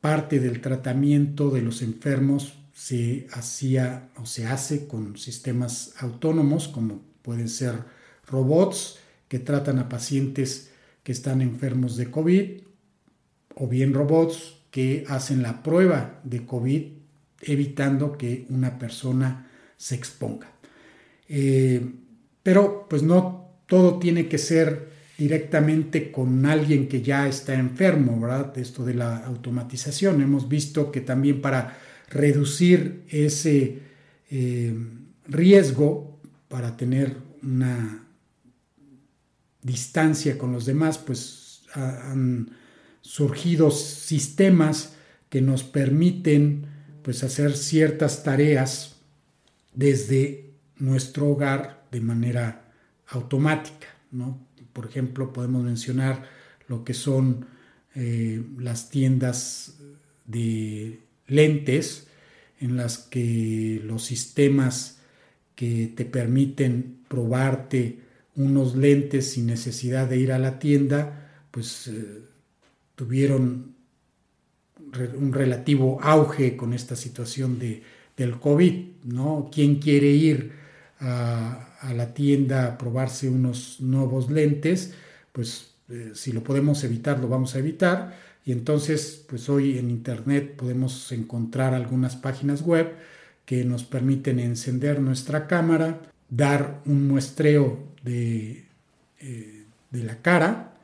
parte 0.00 0.40
del 0.40 0.62
tratamiento 0.62 1.50
de 1.50 1.60
los 1.60 1.82
enfermos 1.82 2.54
se 2.72 3.26
hacía 3.32 4.08
o 4.16 4.24
se 4.24 4.46
hace 4.46 4.86
con 4.86 5.18
sistemas 5.18 5.92
autónomos, 5.98 6.68
como 6.68 7.02
pueden 7.20 7.50
ser 7.50 7.84
robots 8.26 8.98
que 9.28 9.38
tratan 9.38 9.78
a 9.78 9.90
pacientes 9.90 10.70
que 11.02 11.12
están 11.12 11.42
enfermos 11.42 11.98
de 11.98 12.10
COVID, 12.10 12.62
o 13.56 13.68
bien 13.68 13.92
robots 13.92 14.61
que 14.72 15.04
hacen 15.06 15.42
la 15.42 15.62
prueba 15.62 16.20
de 16.24 16.46
COVID 16.46 16.82
evitando 17.42 18.16
que 18.16 18.46
una 18.48 18.78
persona 18.78 19.46
se 19.76 19.94
exponga. 19.94 20.50
Eh, 21.28 21.92
pero 22.42 22.86
pues 22.88 23.02
no 23.02 23.50
todo 23.66 23.98
tiene 23.98 24.28
que 24.28 24.38
ser 24.38 24.90
directamente 25.18 26.10
con 26.10 26.46
alguien 26.46 26.88
que 26.88 27.02
ya 27.02 27.28
está 27.28 27.54
enfermo, 27.54 28.18
¿verdad? 28.18 28.56
Esto 28.56 28.84
de 28.84 28.94
la 28.94 29.18
automatización. 29.18 30.22
Hemos 30.22 30.48
visto 30.48 30.90
que 30.90 31.02
también 31.02 31.42
para 31.42 31.78
reducir 32.08 33.04
ese 33.10 33.78
eh, 34.30 34.74
riesgo, 35.28 36.18
para 36.48 36.78
tener 36.78 37.18
una 37.42 38.06
distancia 39.60 40.38
con 40.38 40.52
los 40.52 40.64
demás, 40.64 40.96
pues 40.96 41.64
han 41.74 42.61
surgido 43.02 43.70
sistemas 43.70 44.94
que 45.28 45.42
nos 45.42 45.64
permiten 45.64 46.66
pues 47.02 47.24
hacer 47.24 47.56
ciertas 47.56 48.22
tareas 48.22 48.96
desde 49.74 50.54
nuestro 50.78 51.28
hogar 51.28 51.86
de 51.90 52.00
manera 52.00 52.72
automática. 53.08 53.88
¿no? 54.10 54.46
Por 54.72 54.86
ejemplo, 54.86 55.32
podemos 55.32 55.62
mencionar 55.64 56.28
lo 56.68 56.84
que 56.84 56.94
son 56.94 57.46
eh, 57.94 58.42
las 58.58 58.88
tiendas 58.88 59.74
de 60.24 61.00
lentes 61.26 62.06
en 62.60 62.76
las 62.76 62.98
que 62.98 63.80
los 63.84 64.04
sistemas 64.04 65.00
que 65.54 65.92
te 65.94 66.04
permiten 66.04 67.00
probarte 67.08 68.00
unos 68.34 68.76
lentes 68.76 69.32
sin 69.32 69.46
necesidad 69.46 70.08
de 70.08 70.16
ir 70.16 70.32
a 70.32 70.38
la 70.38 70.58
tienda, 70.58 71.46
pues 71.50 71.88
eh, 71.88 72.22
tuvieron 73.02 73.74
un 75.18 75.32
relativo 75.32 75.98
auge 76.00 76.56
con 76.56 76.72
esta 76.72 76.94
situación 76.94 77.58
de, 77.58 77.82
del 78.16 78.38
COVID, 78.38 78.74
¿no? 79.06 79.50
¿Quién 79.52 79.80
quiere 79.80 80.06
ir 80.06 80.52
a, 81.00 81.68
la 81.96 82.14
tienda 82.14 82.66
a 82.66 82.78
probarse 82.78 83.28
unos 83.28 83.80
nuevos 83.80 84.30
lentes, 84.30 84.94
pues 85.32 85.72
eh, 85.88 86.12
si 86.14 86.30
lo 86.30 86.44
podemos 86.44 86.84
evitar, 86.84 87.18
lo 87.18 87.26
vamos 87.26 87.56
a 87.56 87.58
evitar. 87.58 88.16
Y 88.44 88.52
entonces, 88.52 89.24
pues 89.28 89.48
hoy 89.48 89.78
en 89.78 89.90
Internet 89.90 90.54
podemos 90.54 91.10
encontrar 91.10 91.74
algunas 91.74 92.14
páginas 92.14 92.62
web 92.62 92.94
que 93.44 93.64
nos 93.64 93.82
permiten 93.82 94.38
encender 94.38 95.00
nuestra 95.00 95.48
cámara, 95.48 96.02
dar 96.30 96.80
un 96.86 97.08
muestreo 97.08 97.80
de, 98.04 98.64
eh, 99.18 99.64
de 99.90 100.04
la 100.04 100.22
cara 100.22 100.74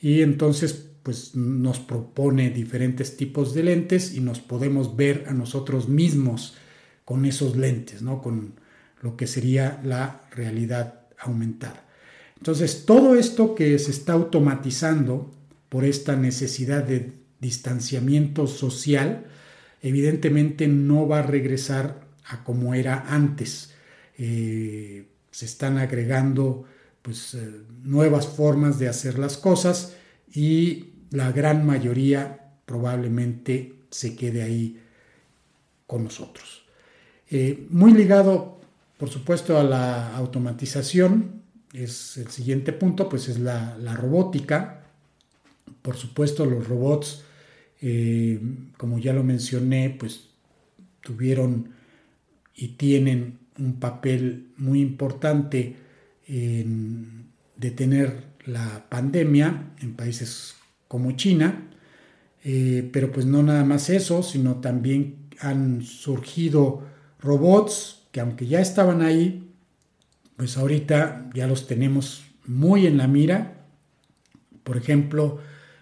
y 0.00 0.22
entonces 0.22 0.90
pues 1.04 1.36
nos 1.36 1.78
propone 1.80 2.50
diferentes 2.50 3.16
tipos 3.16 3.54
de 3.54 3.62
lentes 3.62 4.14
y 4.14 4.20
nos 4.20 4.40
podemos 4.40 4.96
ver 4.96 5.26
a 5.28 5.34
nosotros 5.34 5.88
mismos 5.88 6.56
con 7.04 7.26
esos 7.26 7.56
lentes, 7.56 8.00
¿no? 8.00 8.22
Con 8.22 8.54
lo 9.02 9.14
que 9.16 9.26
sería 9.26 9.80
la 9.84 10.22
realidad 10.30 11.02
aumentada. 11.18 11.84
Entonces, 12.38 12.86
todo 12.86 13.16
esto 13.16 13.54
que 13.54 13.78
se 13.78 13.90
está 13.90 14.14
automatizando 14.14 15.30
por 15.68 15.84
esta 15.84 16.16
necesidad 16.16 16.82
de 16.84 17.12
distanciamiento 17.38 18.46
social, 18.46 19.26
evidentemente 19.82 20.68
no 20.68 21.06
va 21.06 21.18
a 21.18 21.22
regresar 21.22 22.00
a 22.24 22.44
como 22.44 22.72
era 22.72 23.04
antes. 23.08 23.74
Eh, 24.16 25.06
se 25.30 25.44
están 25.44 25.76
agregando 25.76 26.64
pues, 27.02 27.34
eh, 27.34 27.62
nuevas 27.82 28.26
formas 28.26 28.78
de 28.78 28.88
hacer 28.88 29.18
las 29.18 29.36
cosas 29.36 29.96
y 30.32 30.93
la 31.10 31.32
gran 31.32 31.66
mayoría 31.66 32.40
probablemente 32.66 33.74
se 33.90 34.16
quede 34.16 34.42
ahí 34.42 34.80
con 35.86 36.04
nosotros. 36.04 36.64
Eh, 37.30 37.66
muy 37.70 37.92
ligado, 37.92 38.60
por 38.98 39.08
supuesto, 39.08 39.58
a 39.58 39.64
la 39.64 40.16
automatización, 40.16 41.42
es 41.72 42.16
el 42.16 42.28
siguiente 42.28 42.72
punto, 42.72 43.08
pues 43.08 43.28
es 43.28 43.38
la, 43.38 43.76
robótica. 43.96 44.84
Por 45.82 45.96
supuesto, 45.96 46.46
los 46.46 46.68
robots, 46.68 47.24
eh, 47.80 48.40
como 48.76 48.98
ya 48.98 49.12
lo 49.12 49.24
mencioné, 49.24 49.90
pues 49.98 50.28
tuvieron 51.00 51.70
y 52.54 52.68
tienen 52.68 53.38
un 53.58 53.80
papel 53.80 54.48
muy 54.56 54.80
importante 54.80 55.76
en 56.26 57.26
detener 57.56 58.24
la 58.46 58.86
pandemia 58.88 59.72
en 59.80 59.94
países 59.94 60.54
como 60.94 61.10
China, 61.16 61.70
eh, 62.44 62.88
pero 62.92 63.10
pues 63.10 63.26
no 63.26 63.42
nada 63.42 63.64
más 63.64 63.90
eso, 63.90 64.22
sino 64.22 64.60
también 64.60 65.26
han 65.40 65.82
surgido 65.82 66.84
robots 67.18 68.06
que 68.12 68.20
aunque 68.20 68.46
ya 68.46 68.60
estaban 68.60 69.02
ahí, 69.02 69.50
pues 70.36 70.56
ahorita 70.56 71.30
ya 71.34 71.48
los 71.48 71.66
tenemos 71.66 72.22
muy 72.46 72.86
en 72.86 72.96
la 72.96 73.08
mira. 73.08 73.66
Por 74.62 74.76
ejemplo, 74.76 75.40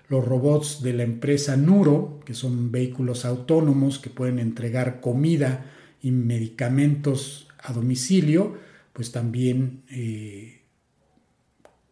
los 0.08 0.24
robots 0.24 0.80
de 0.82 0.94
la 0.94 1.02
empresa 1.02 1.58
Nuro, 1.58 2.20
que 2.24 2.32
son 2.32 2.72
vehículos 2.72 3.26
autónomos 3.26 3.98
que 3.98 4.08
pueden 4.08 4.38
entregar 4.38 5.02
comida 5.02 5.66
y 6.00 6.10
medicamentos 6.10 7.48
a 7.58 7.74
domicilio, 7.74 8.56
pues 8.94 9.12
también 9.12 9.82
eh, 9.90 10.62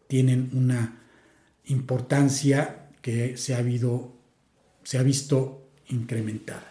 tienen 0.06 0.48
una 0.54 1.02
importancia 1.66 2.79
que 3.02 3.36
se 3.36 3.54
ha, 3.54 3.58
habido, 3.58 4.12
se 4.84 4.98
ha 4.98 5.02
visto 5.02 5.66
incrementada. 5.88 6.70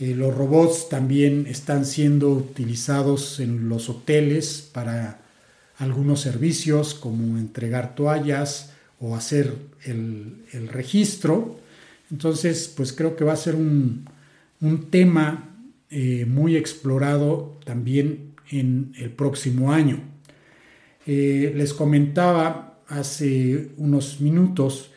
Eh, 0.00 0.14
los 0.14 0.34
robots 0.34 0.88
también 0.88 1.46
están 1.48 1.84
siendo 1.84 2.30
utilizados 2.30 3.40
en 3.40 3.68
los 3.68 3.88
hoteles 3.88 4.68
para 4.72 5.20
algunos 5.78 6.20
servicios 6.20 6.94
como 6.94 7.38
entregar 7.38 7.94
toallas 7.94 8.72
o 9.00 9.16
hacer 9.16 9.54
el, 9.84 10.68
registro. 10.68 11.58
Entonces, 12.10 12.72
pues 12.76 12.92
creo 12.92 13.16
que 13.16 13.24
va 13.24 13.32
a 13.32 13.36
ser 13.36 13.54
un, 13.54 14.04
tema 14.90 15.56
eh, 15.90 16.26
muy 16.26 16.56
explorado 16.56 17.58
también 17.64 18.34
en 18.50 18.92
el 18.98 19.10
próximo 19.10 19.72
año. 19.72 20.00
Eh, 21.06 21.52
les 21.56 21.72
comentaba 21.74 22.80
hace 22.88 23.70
unos 23.76 24.20
minutos 24.20 24.90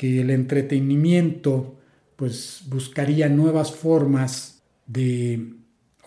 que 0.00 0.22
el 0.22 0.30
entretenimiento 0.30 1.78
pues 2.16 2.62
buscaría 2.68 3.28
nuevas 3.28 3.70
formas 3.70 4.62
de 4.86 5.56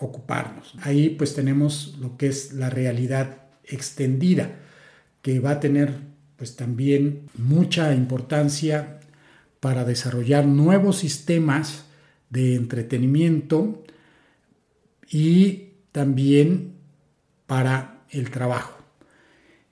ocuparnos. 0.00 0.74
Ahí 0.82 1.10
pues 1.10 1.32
tenemos 1.36 1.96
lo 2.00 2.16
que 2.16 2.26
es 2.26 2.54
la 2.54 2.70
realidad 2.70 3.42
extendida, 3.62 4.50
que 5.22 5.38
va 5.38 5.52
a 5.52 5.60
tener 5.60 5.92
pues 6.34 6.56
también 6.56 7.28
mucha 7.38 7.94
importancia 7.94 8.98
para 9.60 9.84
desarrollar 9.84 10.44
nuevos 10.44 10.98
sistemas 10.98 11.84
de 12.30 12.56
entretenimiento 12.56 13.84
y 15.08 15.68
también 15.92 16.72
para 17.46 18.00
el 18.10 18.32
trabajo. 18.32 18.83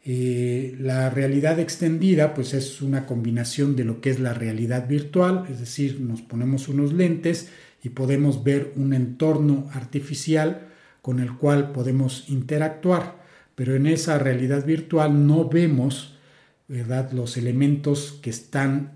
Eh, 0.05 0.77
la 0.81 1.11
realidad 1.11 1.61
extendida 1.61 2.35
pues 2.35 2.55
es 2.55 2.83
una 2.83 3.07
combinación 3.07 3.77
de 3.77 3.85
lo 3.85 4.01
que 4.01 4.11
es 4.11 4.19
la 4.19 4.35
realidad 4.35 4.89
virtual, 4.89 5.47
es 5.49 5.61
decir, 5.61 6.01
nos 6.01 6.23
ponemos 6.23 6.67
unos 6.69 6.93
lentes 6.93 7.51
y 7.85 7.91
podemos 7.91 8.43
ver 8.43 8.73
un 8.75 8.95
entorno 8.95 9.71
artificial 9.73 10.69
con 11.03 11.21
el 11.21 11.37
cual 11.37 11.71
podemos 11.71 12.29
interactuar, 12.29 13.23
pero 13.55 13.77
en 13.77 13.87
esa 13.87 14.19
realidad 14.19 14.67
virtual 14.67 15.27
no 15.27 15.49
vemos 15.49 16.17
¿verdad? 16.67 17.13
los 17.13 17.37
elementos 17.37 18.19
que 18.23 18.31
están 18.31 18.95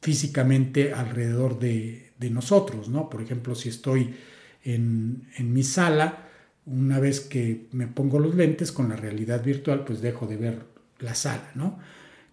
físicamente 0.00 0.94
alrededor 0.94 1.58
de, 1.58 2.08
nosotros. 2.30 2.90
¿no? 2.90 3.08
Por 3.08 3.22
ejemplo, 3.22 3.54
si 3.54 3.70
estoy 3.70 4.14
en, 4.62 5.26
en 5.38 5.52
mi 5.54 5.62
sala, 5.62 6.29
una 6.66 7.00
vez 7.00 7.20
que 7.20 7.68
me 7.72 7.86
pongo 7.86 8.18
los 8.18 8.34
lentes 8.34 8.72
con 8.72 8.88
la 8.88 8.96
realidad 8.96 9.42
virtual, 9.42 9.84
pues 9.84 10.00
dejo 10.00 10.26
de 10.26 10.36
ver 10.36 10.66
la 10.98 11.14
sala, 11.14 11.50
¿no? 11.54 11.78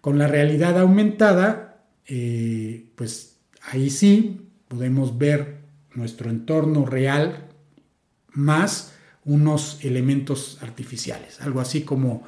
Con 0.00 0.18
la 0.18 0.28
realidad 0.28 0.78
aumentada, 0.78 1.82
eh, 2.06 2.90
pues 2.94 3.36
ahí 3.62 3.90
sí 3.90 4.48
podemos 4.68 5.18
ver 5.18 5.58
nuestro 5.94 6.30
entorno 6.30 6.86
real 6.86 7.48
más 8.32 8.94
unos 9.24 9.84
elementos 9.84 10.58
artificiales, 10.62 11.40
algo 11.40 11.60
así 11.60 11.82
como 11.82 12.22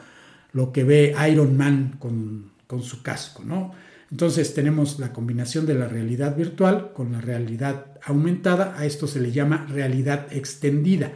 lo 0.52 0.72
que 0.72 0.84
ve 0.84 1.14
Iron 1.30 1.56
Man 1.56 1.96
con, 1.98 2.50
con 2.66 2.82
su 2.82 3.02
casco, 3.02 3.44
¿no? 3.44 3.72
Entonces 4.10 4.54
tenemos 4.54 4.98
la 4.98 5.12
combinación 5.12 5.66
de 5.66 5.74
la 5.74 5.86
realidad 5.86 6.36
virtual 6.36 6.92
con 6.92 7.12
la 7.12 7.20
realidad 7.20 7.98
aumentada, 8.02 8.74
a 8.76 8.84
esto 8.84 9.06
se 9.06 9.20
le 9.20 9.30
llama 9.30 9.66
realidad 9.70 10.26
extendida 10.32 11.12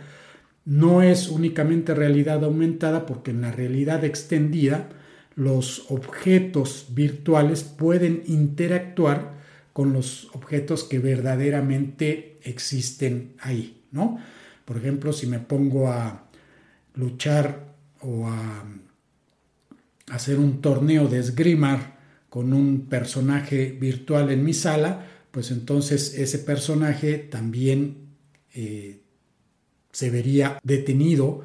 no 0.65 1.03
es 1.03 1.29
únicamente 1.29 1.95
realidad 1.95 2.43
aumentada 2.45 3.07
porque 3.07 3.31
en 3.31 3.43
la 3.43 3.53
realidad 3.53 4.05
extendida 4.05 4.89
los 5.37 5.91
objetos 5.91 6.87
virtuales 6.91 7.63
pueden 7.65 8.23
interactuar 8.27 9.35
con 9.73 9.93
los 9.93 10.29
objetos 10.35 10.85
que 10.85 11.01
verdaderamente 11.01 12.39
existen 12.43 13.35
ahí, 13.41 13.83
¿no? 13.91 14.19
Por 14.65 14.77
ejemplo, 14.77 15.13
si 15.13 15.27
me 15.27 15.41
pongo 15.41 15.91
a 15.91 16.29
luchar 16.95 17.75
o 18.01 18.29
a 18.29 18.65
hacer 20.11 20.39
un 20.39 20.61
torneo 20.61 21.09
de 21.09 21.19
esgrimar 21.19 21.99
con 22.31 22.53
un 22.53 22.87
personaje 22.87 23.77
virtual 23.79 24.31
en 24.31 24.45
mi 24.45 24.55
sala, 24.55 25.07
pues 25.31 25.51
entonces 25.51 26.15
ese 26.15 26.39
personaje 26.39 27.19
también 27.19 28.09
eh, 28.55 29.04
se 29.95 30.11
vería 30.11 30.59
detenido 30.65 31.45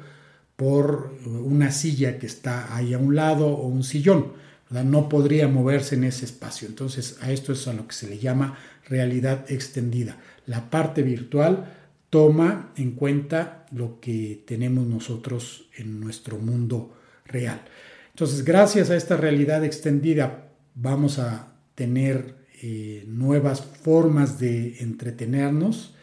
por 0.56 1.14
una 1.24 1.70
silla 1.70 2.18
que 2.18 2.26
está 2.26 2.74
ahí 2.74 2.92
a 2.92 2.98
un 2.98 3.14
lado 3.14 3.46
o 3.46 3.66
un 3.68 3.84
sillón. 3.84 4.32
No 4.68 5.08
podría 5.08 5.48
moverse 5.48 5.94
en 5.94 6.04
ese 6.04 6.24
espacio. 6.24 6.68
Entonces 6.68 7.16
a 7.22 7.30
esto 7.30 7.52
es 7.52 7.66
a 7.68 7.72
lo 7.72 7.86
que 7.86 7.94
se 7.94 8.08
le 8.08 8.18
llama 8.18 8.58
realidad 8.88 9.46
extendida. 9.50 10.18
La 10.46 10.68
parte 10.68 11.02
virtual 11.02 11.72
toma 12.10 12.72
en 12.76 12.90
cuenta 12.90 13.66
lo 13.70 14.00
que 14.00 14.42
tenemos 14.46 14.86
nosotros 14.86 15.68
en 15.76 16.00
nuestro 16.00 16.38
mundo 16.38 16.96
real. 17.24 17.62
Entonces, 18.10 18.44
gracias 18.44 18.90
a 18.90 18.96
esta 18.96 19.16
realidad 19.16 19.64
extendida 19.64 20.48
vamos 20.74 21.20
a 21.20 21.54
tener 21.76 22.34
eh, 22.60 23.04
nuevas 23.06 23.62
formas 23.62 24.40
de 24.40 24.78
entretenernos. 24.80 25.94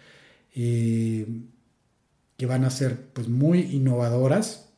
Eh, 0.55 1.27
que 2.37 2.45
van 2.45 2.63
a 2.63 2.69
ser 2.69 3.07
pues 3.13 3.27
muy 3.27 3.61
innovadoras 3.61 4.69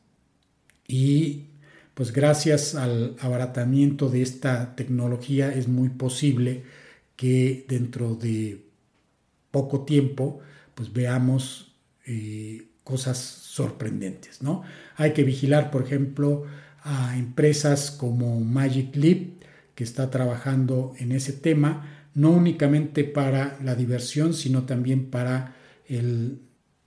y 0.88 1.50
pues 1.94 2.12
gracias 2.12 2.74
al 2.74 3.16
abaratamiento 3.20 4.08
de 4.08 4.22
esta 4.22 4.74
tecnología 4.74 5.52
es 5.52 5.68
muy 5.68 5.90
posible 5.90 6.64
que 7.16 7.66
dentro 7.68 8.14
de 8.14 8.64
poco 9.50 9.84
tiempo 9.84 10.40
pues 10.74 10.92
veamos 10.92 11.74
eh, 12.06 12.68
cosas 12.84 13.18
sorprendentes, 13.18 14.42
¿no? 14.42 14.62
Hay 14.96 15.12
que 15.12 15.22
vigilar, 15.22 15.70
por 15.70 15.82
ejemplo, 15.82 16.46
a 16.82 17.16
empresas 17.18 17.90
como 17.90 18.40
Magic 18.40 18.96
Leap, 18.96 19.42
que 19.74 19.84
está 19.84 20.10
trabajando 20.10 20.94
en 20.98 21.12
ese 21.12 21.32
tema, 21.32 22.06
no 22.14 22.30
únicamente 22.30 23.04
para 23.04 23.58
la 23.62 23.74
diversión, 23.74 24.34
sino 24.34 24.64
también 24.64 25.10
para 25.10 25.54
el 25.86 26.40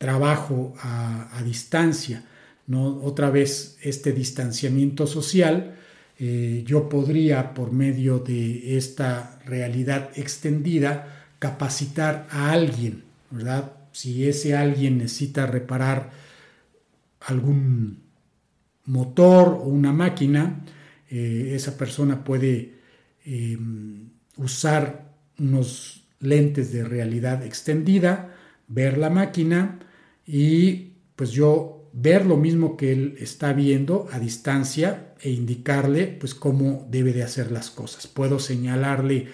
trabajo 0.04 0.74
a, 0.82 1.42
distancia. 1.46 2.26
¿no? 2.68 2.98
Otra 3.06 3.30
vez, 3.30 3.78
este 3.82 4.12
distanciamiento 4.12 5.08
social, 5.08 5.76
eh, 6.20 6.62
yo 6.68 6.90
podría, 6.90 7.54
por 7.54 7.72
medio 7.72 8.20
de 8.20 8.76
esta 8.76 9.40
realidad 9.46 10.10
extendida, 10.18 11.30
capacitar 11.40 12.28
a 12.32 12.52
alguien, 12.52 13.06
¿verdad? 13.32 13.72
Si 13.94 14.28
ese 14.28 14.58
alguien 14.58 14.98
necesita 14.98 15.46
reparar 15.46 16.12
algún 17.22 18.00
motor 18.84 19.54
o 19.54 19.68
una 19.68 19.94
máquina, 19.94 20.66
eh, 21.10 21.54
esa 21.56 21.78
persona 21.78 22.26
puede 22.26 22.74
eh, 23.24 23.58
usar 24.36 25.14
unos 25.40 26.04
lentes 26.20 26.74
de 26.74 26.84
realidad 26.84 27.42
extendida, 27.46 28.36
ver 28.68 28.98
la 28.98 29.10
máquina, 29.10 29.80
y 30.26 30.94
pues 31.16 31.32
yo 31.32 31.84
ver 31.94 32.26
lo 32.26 32.38
mismo 32.38 32.76
que 32.76 32.92
él 32.92 33.16
está 33.20 33.54
viendo 33.54 34.08
a 34.12 34.20
distancia 34.20 35.14
e 35.22 35.30
indicarle 35.30 36.08
pues 36.08 36.34
cómo 36.34 36.88
debe 36.90 37.14
de 37.14 37.24
hacer 37.24 37.52
las 37.52 37.70
cosas. 37.70 38.08
Puedo 38.08 38.40
señalarle 38.40 39.28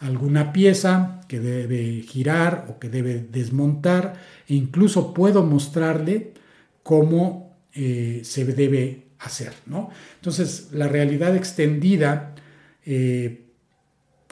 alguna 0.00 0.52
pieza 0.52 1.20
que 1.28 1.38
debe 1.38 2.02
girar 2.02 2.66
o 2.68 2.78
que 2.80 2.88
debe 2.88 3.26
desmontar 3.30 4.14
e 4.48 4.54
incluso 4.54 5.14
puedo 5.14 5.44
mostrarle 5.44 6.32
cómo 6.82 7.56
eh, 7.72 8.22
se 8.24 8.44
debe 8.44 9.06
hacer. 9.20 9.52
¿no? 9.66 9.90
Entonces 10.16 10.70
la 10.72 10.88
realidad 10.88 11.36
extendida 11.36 12.34
eh, 12.84 13.46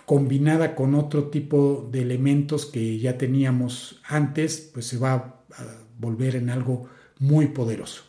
combinada 0.04 0.74
con 0.74 0.96
otro 0.96 1.28
tipo 1.28 1.88
de 1.92 2.02
elementos 2.02 2.66
que 2.66 2.98
ya 2.98 3.18
teníamos 3.18 4.00
antes, 4.08 4.70
pues 4.72 4.86
se 4.86 4.96
va 4.96 5.42
a 5.52 5.87
volver 5.98 6.36
en 6.36 6.50
algo 6.50 6.88
muy 7.18 7.48
poderoso. 7.48 8.02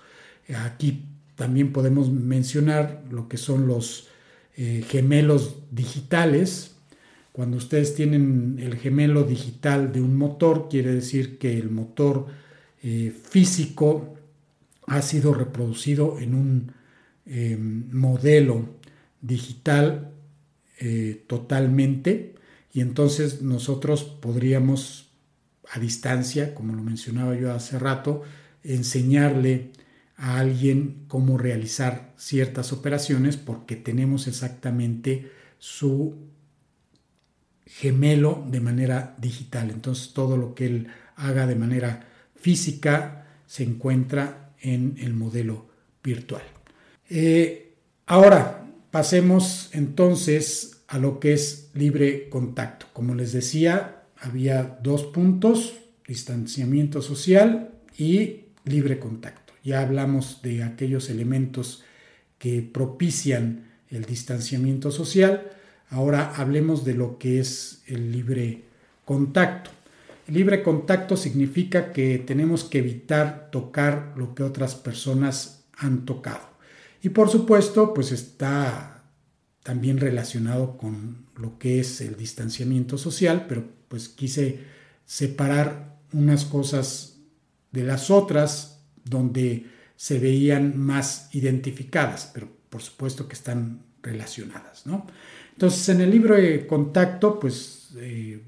Aquí 0.56 1.06
también 1.36 1.71
podemos 1.71 2.12
mencionar 2.12 3.04
lo 3.10 3.28
que 3.28 3.38
son 3.38 3.67
los 3.67 4.08
eh, 4.58 4.84
gemelos 4.88 5.56
digitales. 5.71 6.75
Cuando 7.32 7.58
ustedes 7.58 7.95
tienen 7.95 8.58
el 8.60 8.75
gemelo 8.75 9.23
digital 9.23 9.93
de 9.93 10.02
un 10.02 10.17
motor, 10.17 10.67
quiere 10.69 10.93
decir 10.93 11.38
que 11.38 11.58
el 11.58 11.69
motor 11.69 12.28
eh, 12.84 13.13
físico 13.30 14.15
ha 14.88 15.02
sido 15.02 15.34
reproducido 15.34 16.19
en 16.19 16.36
un 16.36 16.71
eh, 17.25 17.58
modelo 17.58 18.65
digital 19.21 20.12
totalmente 21.28 22.36
y 22.73 22.80
entonces 22.80 23.41
nosotros 23.41 24.06
podríamos 24.06 25.09
a 25.71 25.79
distancia, 25.79 26.55
como 26.55 26.73
lo 26.73 26.84
mencionaba 26.84 27.36
yo 27.36 27.53
hace 27.53 27.77
rato, 27.77 28.23
enseñarle 28.63 29.71
a 30.17 30.39
alguien 30.39 31.05
cómo 31.08 31.38
realizar 31.38 32.13
ciertas 32.17 32.73
operaciones 32.73 33.38
porque 33.38 33.75
tenemos 33.75 34.27
exactamente 34.27 35.32
su 35.60 36.17
gemelo 37.65 38.43
de 38.49 38.60
manera 38.60 39.15
digital. 39.19 39.69
Entonces 39.69 40.13
todo 40.13 40.36
lo 40.38 40.55
que 40.55 40.65
él 40.65 40.88
haga 41.15 41.45
de 41.47 41.55
manera 41.55 42.08
física 42.36 43.27
se 43.45 43.63
encuentra 43.63 44.51
en 44.62 44.95
el 44.99 45.13
modelo 45.13 45.69
virtual. 46.03 46.43
Eh, 47.10 47.75
ahora 48.08 48.67
pasemos 48.91 49.69
entonces 49.73 50.82
a 50.88 50.97
lo 50.97 51.19
que 51.19 51.34
es 51.34 51.69
libre 51.73 52.29
contacto. 52.29 52.88
Como 52.93 53.15
les 53.15 53.32
decía, 53.32 53.98
había 54.21 54.79
dos 54.82 55.05
puntos, 55.05 55.75
distanciamiento 56.08 57.01
social 57.01 57.71
y 57.97 58.45
libre 58.65 58.99
contacto. 58.99 59.53
Ya 59.63 59.82
hablamos 59.82 60.41
de 60.41 60.63
aquellos 60.63 61.10
elementos 61.10 61.84
que 62.38 62.62
propician 62.62 63.65
el 63.89 64.05
distanciamiento 64.05 64.91
social. 64.91 65.51
Ahora 65.89 66.34
hablemos 66.36 66.86
de 66.86 66.93
lo 66.93 67.17
que 67.17 67.39
es 67.39 67.82
el 67.88 68.12
libre 68.12 68.63
contacto. 69.05 69.71
Libre 70.27 70.62
contacto 70.62 71.17
significa 71.17 71.91
que 71.91 72.19
tenemos 72.19 72.63
que 72.63 72.79
evitar 72.79 73.49
tocar 73.51 74.13
lo 74.15 74.36
que 74.36 74.43
otras 74.43 74.75
personas 74.75 75.63
han 75.75 76.05
tocado. 76.05 76.49
Y 77.01 77.10
por 77.10 77.29
supuesto, 77.29 77.93
pues 77.93 78.12
está 78.12 78.98
también 79.69 79.99
relacionado 79.99 80.77
con 80.77 81.27
lo 81.38 81.60
que 81.60 81.79
es 81.79 82.01
el 82.01 82.17
distanciamiento 82.17 82.97
social, 82.97 83.45
pero 83.47 83.65
pues 83.88 84.10
quise 84.10 84.62
separar 85.05 85.99
unas 86.12 86.43
cosas 86.45 87.19
de 87.71 87.84
las 87.84 88.10
otras 88.10 88.82
donde 89.05 89.67
se 89.95 90.17
veían 90.17 90.75
más 90.75 91.29
identificadas, 91.36 92.32
pero 92.34 92.49
por 92.71 92.82
supuesto 92.82 93.27
que 93.27 93.36
están 93.36 93.84
relacionadas, 94.01 94.88
¿no? 94.88 95.05
Entonces, 95.51 95.88
en 95.89 96.01
el 96.01 96.10
libro 96.10 96.34
de 96.34 96.65
contacto, 96.65 97.39
pues 97.39 97.89
eh, 97.97 98.41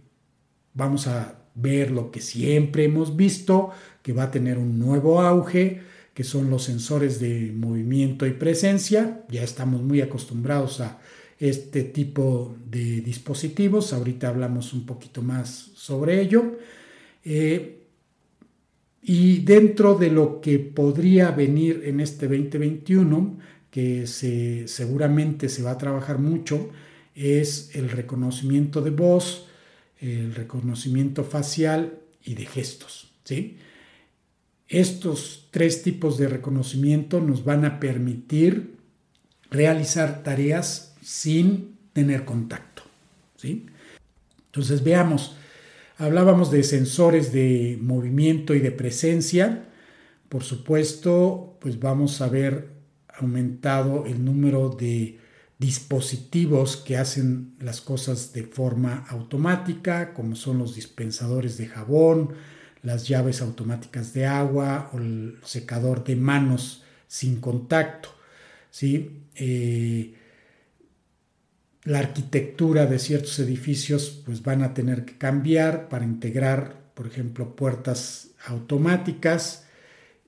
vamos 0.74 1.06
a 1.06 1.36
ver 1.54 1.92
lo 1.92 2.10
que 2.10 2.20
siempre 2.20 2.86
hemos 2.86 3.16
visto, 3.16 3.70
que 4.02 4.12
va 4.12 4.24
a 4.24 4.32
tener 4.32 4.58
un 4.58 4.80
nuevo 4.80 5.22
auge, 5.22 5.84
que 6.14 6.24
son 6.24 6.50
los 6.50 6.64
sensores 6.64 7.20
de 7.20 7.52
movimiento 7.56 8.26
y 8.26 8.32
presencia. 8.32 9.24
Ya 9.30 9.44
estamos 9.44 9.82
muy 9.82 10.02
acostumbrados 10.02 10.82
a 10.82 11.00
este 11.40 11.84
tipo 11.84 12.56
de 12.70 13.02
dispositivos. 13.02 13.94
Ahorita 13.94 14.28
hablamos 14.30 14.74
un 14.74 14.86
poquito 14.86 15.22
más 15.22 15.72
sobre 15.76 16.22
ello. 16.22 16.58
Eh, 17.24 17.78
y 19.04 19.40
dentro 19.40 19.96
de 19.96 20.12
lo 20.12 20.42
que 20.42 20.60
podría 20.60 21.32
venir 21.32 21.82
en 21.86 22.00
este 22.00 22.28
2021, 22.28 23.40
que 23.72 24.06
se, 24.06 24.68
seguramente 24.68 25.50
se 25.50 25.64
va 25.64 25.72
a 25.72 25.78
trabajar 25.78 26.20
mucho, 26.20 26.70
es 27.16 27.76
el 27.76 27.90
reconocimiento 27.90 28.82
de 28.82 28.92
voz, 28.92 29.48
el 30.00 30.36
reconocimiento 30.36 31.24
facial 31.24 32.00
y 32.24 32.36
de 32.36 32.46
gestos. 32.46 33.12
¿sí? 33.24 33.58
Estos 34.72 35.50
tres 35.52 35.84
tipos 35.84 36.18
de 36.18 36.30
reconocimiento 36.30 37.20
nos 37.20 37.44
van 37.44 37.66
a 37.66 37.82
permitir 37.82 38.78
realizar 39.50 40.24
tareas 40.24 40.96
sin 41.02 41.76
tener 41.92 42.24
contacto. 42.24 42.84
¿sí? 43.36 43.66
Entonces 44.46 44.82
veamos, 44.82 45.36
hablábamos 45.98 46.52
de 46.52 46.64
sensores 46.64 47.34
de 47.34 47.78
movimiento 47.82 48.56
y 48.56 48.60
de 48.60 48.72
presencia. 48.72 49.66
Por 50.30 50.46
supuesto, 50.46 51.58
pues 51.60 51.78
vamos 51.78 52.22
a 52.22 52.30
ver 52.30 52.70
aumentado 53.14 54.06
el 54.06 54.24
número 54.24 54.70
de 54.70 55.20
dispositivos 55.60 56.78
que 56.78 56.96
hacen 56.96 57.56
las 57.60 57.82
cosas 57.82 58.32
de 58.32 58.44
forma 58.44 59.06
automática, 59.10 60.14
como 60.14 60.38
son 60.38 60.60
los 60.60 60.76
dispensadores 60.76 61.58
de 61.58 61.68
jabón, 61.68 62.36
las 62.84 63.08
llaves 63.08 63.42
automáticas 63.42 64.14
de 64.14 64.26
agua 64.26 64.90
o 64.94 64.98
el 64.98 65.38
secador 65.44 66.04
de 66.04 66.16
manos 66.16 66.84
sin 67.08 67.40
contacto. 67.40 68.10
¿sí? 68.72 69.24
Eh, 69.36 70.16
la 71.84 72.00
arquitectura 72.00 72.86
de 72.86 73.00
ciertos 73.00 73.40
edificios 73.40 74.22
pues 74.26 74.44
van 74.44 74.64
a 74.64 74.74
tener 74.74 75.06
que 75.06 75.18
cambiar 75.18 75.90
para 75.90 76.06
integrar, 76.06 76.92
por 76.94 77.08
ejemplo, 77.08 77.56
puertas 77.56 78.30
automáticas 78.46 79.66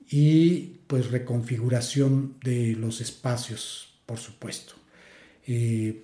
y 0.10 0.80
pues 0.88 1.12
reconfiguración 1.12 2.36
de 2.44 2.74
los 2.74 3.02
espacios, 3.02 3.94
por 4.06 4.20
supuesto. 4.20 4.74
Eh, 5.48 6.04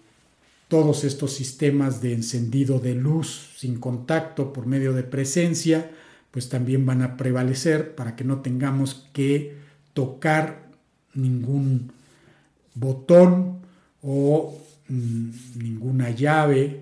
todos 0.67 1.03
estos 1.03 1.33
sistemas 1.33 2.01
de 2.01 2.13
encendido 2.13 2.79
de 2.79 2.93
luz 2.93 3.51
sin 3.57 3.79
contacto 3.79 4.53
por 4.53 4.67
medio 4.67 4.93
de 4.93 5.03
presencia, 5.03 5.91
pues 6.31 6.49
también 6.49 6.85
van 6.85 7.01
a 7.01 7.17
prevalecer 7.17 7.95
para 7.95 8.15
que 8.15 8.23
no 8.23 8.41
tengamos 8.41 9.09
que 9.13 9.57
tocar 9.93 10.69
ningún 11.13 11.91
botón 12.75 13.59
o 14.01 14.59
Mm, 14.89 15.29
ninguna 15.55 16.09
llave. 16.09 16.81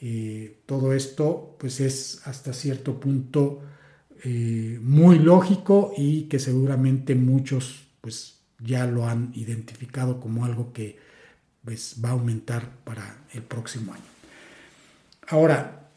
Eh, 0.00 0.60
todo 0.66 0.92
esto 0.92 1.56
pues 1.58 1.80
es 1.80 2.20
hasta 2.24 2.52
cierto 2.52 3.00
punto 3.00 3.62
eh, 4.24 4.78
muy 4.82 5.18
lógico 5.18 5.92
y 5.96 6.24
que 6.24 6.38
seguramente 6.38 7.14
muchos 7.14 7.86
pues 8.00 8.40
ya 8.60 8.86
lo 8.86 9.06
han 9.06 9.32
identificado 9.34 10.20
como 10.20 10.44
algo 10.44 10.72
que 10.72 10.98
pues, 11.64 11.96
va 12.04 12.10
a 12.10 12.12
aumentar 12.12 12.70
para 12.84 13.24
el 13.32 13.42
próximo 13.42 13.92
año. 13.92 14.02
Ahora, 15.28 15.87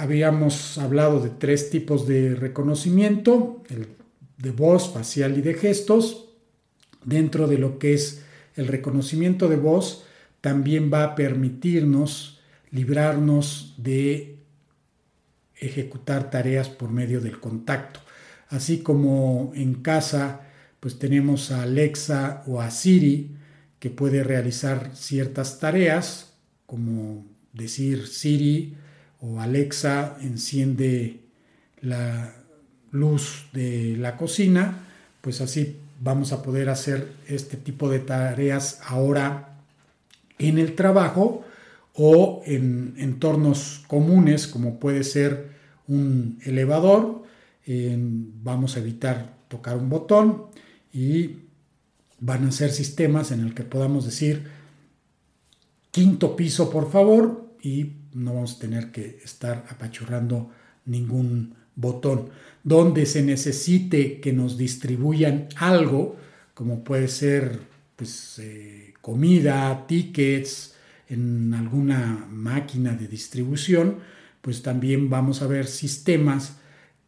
habíamos 0.00 0.78
hablado 0.78 1.20
de 1.20 1.28
tres 1.28 1.68
tipos 1.68 2.06
de 2.06 2.34
reconocimiento, 2.34 3.62
el 3.68 3.88
de 4.38 4.50
voz, 4.50 4.94
facial 4.94 5.36
y 5.36 5.42
de 5.42 5.52
gestos. 5.52 6.30
Dentro 7.04 7.46
de 7.46 7.58
lo 7.58 7.78
que 7.78 7.92
es 7.92 8.22
el 8.56 8.66
reconocimiento 8.66 9.46
de 9.46 9.56
voz, 9.56 10.04
también 10.40 10.90
va 10.90 11.04
a 11.04 11.14
permitirnos 11.14 12.40
librarnos 12.70 13.74
de 13.76 14.38
ejecutar 15.56 16.30
tareas 16.30 16.70
por 16.70 16.90
medio 16.90 17.20
del 17.20 17.38
contacto. 17.38 18.00
Así 18.48 18.78
como 18.78 19.52
en 19.54 19.74
casa, 19.74 20.48
pues 20.80 20.98
tenemos 20.98 21.50
a 21.50 21.62
Alexa 21.62 22.42
o 22.46 22.62
a 22.62 22.70
Siri 22.70 23.36
que 23.78 23.90
puede 23.90 24.24
realizar 24.24 24.92
ciertas 24.94 25.58
tareas, 25.60 26.32
como 26.64 27.26
decir 27.52 28.06
Siri 28.06 28.78
o 29.20 29.40
Alexa 29.40 30.16
enciende 30.20 31.20
la 31.80 32.34
luz 32.90 33.46
de 33.52 33.96
la 33.96 34.16
cocina, 34.16 34.78
pues 35.20 35.40
así 35.40 35.76
vamos 36.00 36.32
a 36.32 36.42
poder 36.42 36.70
hacer 36.70 37.12
este 37.26 37.56
tipo 37.56 37.88
de 37.90 38.00
tareas 38.00 38.80
ahora 38.86 39.58
en 40.38 40.58
el 40.58 40.74
trabajo 40.74 41.44
o 41.94 42.42
en 42.46 42.94
entornos 42.96 43.84
comunes 43.86 44.46
como 44.46 44.80
puede 44.80 45.04
ser 45.04 45.50
un 45.86 46.38
elevador. 46.44 47.22
vamos 48.42 48.76
a 48.76 48.80
evitar 48.80 49.36
tocar 49.48 49.76
un 49.76 49.90
botón 49.90 50.46
y 50.92 51.36
van 52.18 52.46
a 52.46 52.52
ser 52.52 52.70
sistemas 52.70 53.30
en 53.30 53.40
el 53.40 53.54
que 53.54 53.62
podamos 53.62 54.04
decir 54.04 54.48
quinto 55.90 56.36
piso 56.36 56.70
por 56.70 56.90
favor 56.90 57.50
y 57.62 57.99
no 58.12 58.34
vamos 58.34 58.56
a 58.56 58.58
tener 58.60 58.90
que 58.90 59.20
estar 59.24 59.66
apachurrando 59.68 60.50
ningún 60.86 61.54
botón. 61.76 62.30
Donde 62.62 63.06
se 63.06 63.22
necesite 63.22 64.20
que 64.20 64.32
nos 64.32 64.58
distribuyan 64.58 65.48
algo, 65.56 66.16
como 66.54 66.84
puede 66.84 67.08
ser 67.08 67.60
pues, 67.96 68.38
eh, 68.38 68.94
comida, 69.00 69.86
tickets, 69.86 70.74
en 71.08 71.52
alguna 71.54 72.26
máquina 72.30 72.94
de 72.94 73.08
distribución, 73.08 73.98
pues 74.40 74.62
también 74.62 75.10
vamos 75.10 75.42
a 75.42 75.46
ver 75.46 75.66
sistemas 75.66 76.56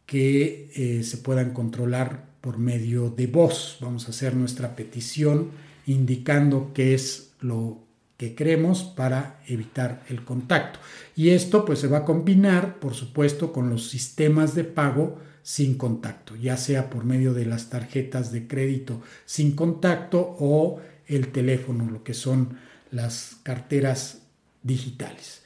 que 0.05 0.69
eh, 0.75 1.03
se 1.03 1.17
puedan 1.17 1.53
controlar 1.53 2.25
por 2.41 2.57
medio 2.57 3.09
de 3.09 3.27
voz. 3.27 3.77
Vamos 3.79 4.07
a 4.07 4.09
hacer 4.09 4.35
nuestra 4.35 4.75
petición 4.75 5.51
indicando 5.85 6.71
qué 6.73 6.93
es 6.93 7.31
lo 7.39 7.82
que 8.23 8.35
queremos 8.35 8.83
para 8.83 9.41
evitar 9.47 10.03
el 10.09 10.23
contacto. 10.23 10.79
Y 11.13 11.29
esto 11.31 11.65
pues 11.65 11.79
se 11.79 11.87
va 11.87 11.99
a 11.99 12.05
combinar, 12.05 12.79
por 12.79 12.93
supuesto, 12.93 13.51
con 13.51 13.69
los 13.69 13.89
sistemas 13.89 14.55
de 14.55 14.63
pago 14.63 15.19
sin 15.41 15.75
contacto, 15.75 16.37
ya 16.37 16.55
sea 16.55 16.89
por 16.89 17.03
medio 17.03 17.33
de 17.33 17.45
las 17.45 17.69
tarjetas 17.69 18.31
de 18.31 18.47
crédito 18.47 19.01
sin 19.25 19.51
contacto 19.57 20.37
o 20.39 20.79
el 21.05 21.33
teléfono, 21.33 21.91
lo 21.91 22.01
que 22.01 22.13
son 22.13 22.57
las 22.91 23.35
carteras 23.43 24.21
digitales. 24.61 25.43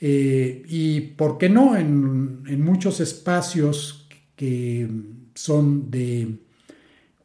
Eh, 0.00 0.62
y 0.66 1.00
por 1.00 1.36
qué 1.36 1.50
no, 1.50 1.76
en, 1.76 2.62
muchos 2.62 3.00
espacios 3.00 4.08
que 4.34 4.88
son 5.34 5.90
de 5.90 6.38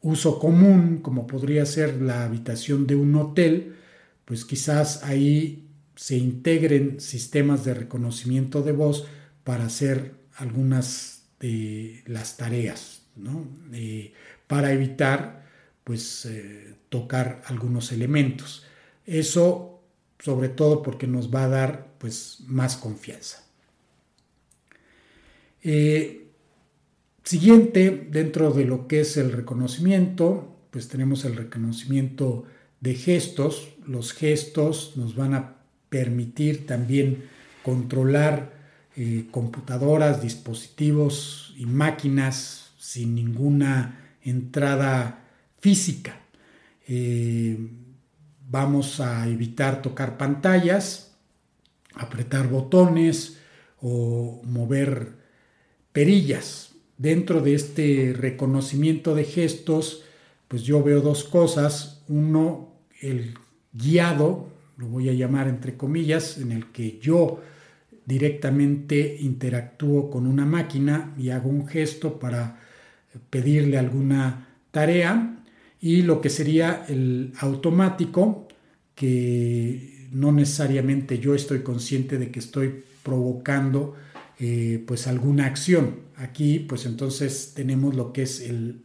uso 0.02 0.38
común, 0.38 0.98
como 0.98 1.26
podría 1.26 1.64
ser 1.64 2.02
la 2.02 2.24
habitación 2.24 2.86
de 2.86 2.96
un 2.96 3.14
hotel, 3.14 3.76
pues 4.30 4.44
quizás 4.44 5.02
ahí 5.02 5.66
se 5.96 6.16
integren 6.16 7.00
sistemas 7.00 7.64
de 7.64 7.74
reconocimiento 7.74 8.62
de 8.62 8.70
voz 8.70 9.08
para 9.42 9.64
hacer 9.64 10.14
algunas 10.36 11.24
de 11.40 12.04
las 12.06 12.36
tareas, 12.36 13.02
eh, 13.72 14.12
para 14.46 14.72
evitar 14.72 15.44
pues 15.82 16.26
eh, 16.26 16.76
tocar 16.90 17.42
algunos 17.46 17.90
elementos. 17.90 18.64
Eso 19.04 19.82
sobre 20.20 20.48
todo 20.48 20.84
porque 20.84 21.08
nos 21.08 21.34
va 21.34 21.42
a 21.42 21.48
dar 21.48 21.94
pues 21.98 22.44
más 22.46 22.76
confianza. 22.76 23.44
Eh, 25.64 26.28
siguiente, 27.24 28.06
dentro 28.08 28.52
de 28.52 28.64
lo 28.64 28.86
que 28.86 29.00
es 29.00 29.16
el 29.16 29.32
reconocimiento, 29.32 30.56
pues 30.70 30.86
tenemos 30.86 31.24
el 31.24 31.34
reconocimiento 31.34 32.44
de 32.80 32.94
gestos. 32.94 33.68
Los 33.86 34.12
gestos 34.12 34.92
nos 34.96 35.14
van 35.14 35.34
a 35.34 35.56
permitir 35.88 36.66
también 36.66 37.24
controlar 37.62 38.52
eh, 38.96 39.26
computadoras, 39.30 40.22
dispositivos 40.22 41.54
y 41.56 41.66
máquinas 41.66 42.72
sin 42.78 43.14
ninguna 43.14 44.16
entrada 44.22 45.28
física. 45.60 46.20
Eh, 46.88 47.56
vamos 48.48 49.00
a 49.00 49.28
evitar 49.28 49.80
tocar 49.80 50.16
pantallas, 50.16 51.12
apretar 51.94 52.48
botones 52.48 53.38
o 53.80 54.42
mover 54.44 55.12
perillas. 55.92 56.72
Dentro 56.98 57.40
de 57.40 57.54
este 57.54 58.12
reconocimiento 58.14 59.14
de 59.14 59.24
gestos, 59.24 60.02
pues 60.48 60.62
yo 60.64 60.82
veo 60.82 61.00
dos 61.00 61.24
cosas. 61.24 62.02
Uno, 62.08 62.69
el 63.00 63.34
guiado, 63.72 64.48
lo 64.76 64.86
voy 64.86 65.08
a 65.08 65.12
llamar 65.12 65.48
entre 65.48 65.76
comillas, 65.76 66.38
en 66.38 66.52
el 66.52 66.66
que 66.66 66.98
yo 67.00 67.40
directamente 68.06 69.18
interactúo 69.20 70.10
con 70.10 70.26
una 70.26 70.44
máquina 70.44 71.14
y 71.18 71.30
hago 71.30 71.48
un 71.48 71.66
gesto 71.66 72.18
para 72.18 72.60
pedirle 73.30 73.78
alguna 73.78 74.48
tarea 74.70 75.36
y 75.80 76.02
lo 76.02 76.20
que 76.20 76.30
sería 76.30 76.84
el 76.88 77.32
automático, 77.38 78.48
que 78.94 80.08
no 80.12 80.32
necesariamente 80.32 81.18
yo 81.18 81.34
estoy 81.34 81.60
consciente 81.60 82.18
de 82.18 82.30
que 82.30 82.40
estoy 82.40 82.82
provocando 83.02 83.96
eh, 84.38 84.82
pues 84.86 85.06
alguna 85.06 85.46
acción. 85.46 86.00
Aquí 86.16 86.58
pues 86.58 86.86
entonces 86.86 87.52
tenemos 87.54 87.94
lo 87.94 88.12
que 88.12 88.22
es 88.22 88.40
el 88.40 88.82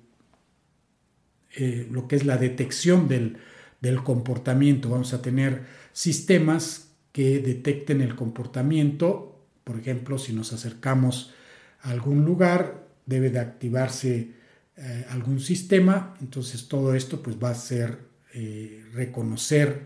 eh, 1.58 1.88
lo 1.90 2.08
que 2.08 2.18
es 2.18 2.26
la 2.26 2.38
detección 2.38 3.08
del, 3.08 3.38
del 3.86 4.02
comportamiento. 4.02 4.90
Vamos 4.90 5.14
a 5.14 5.22
tener 5.22 5.62
sistemas 5.94 6.90
que 7.12 7.40
detecten 7.40 8.02
el 8.02 8.16
comportamiento. 8.16 9.40
Por 9.64 9.80
ejemplo, 9.80 10.18
si 10.18 10.34
nos 10.34 10.54
acercamos 10.54 11.36
a 11.82 11.92
algún 11.92 12.26
lugar, 12.26 12.88
debe 13.06 13.30
de 13.30 13.38
activarse 13.38 14.32
eh, 14.76 15.06
algún 15.10 15.40
sistema, 15.40 16.16
entonces 16.20 16.68
todo 16.68 16.96
esto 16.96 17.22
pues 17.22 17.38
va 17.42 17.52
a 17.52 17.56
ser 17.56 18.00
eh, 18.34 18.84
reconocer 18.92 19.84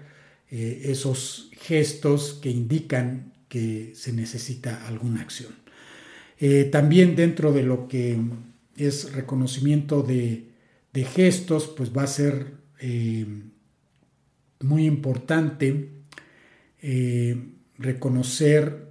eh, 0.50 0.84
esos 0.86 1.52
gestos 1.52 2.40
que 2.42 2.50
indican 2.50 3.34
que 3.50 3.92
se 3.96 4.14
necesita 4.14 4.88
alguna 4.88 5.22
acción. 5.22 5.54
también 6.72 7.18
dentro 7.18 7.52
de 7.52 7.64
lo 7.64 7.90
que 7.90 8.18
es 8.78 9.12
reconocimiento 9.12 10.04
de, 10.04 10.46
de 10.94 11.04
gestos, 11.04 11.68
pues 11.68 11.90
va 11.92 12.04
a 12.04 12.08
ser 12.08 12.60
muy 14.60 14.86
importante 14.86 15.90
reconocer 17.78 18.90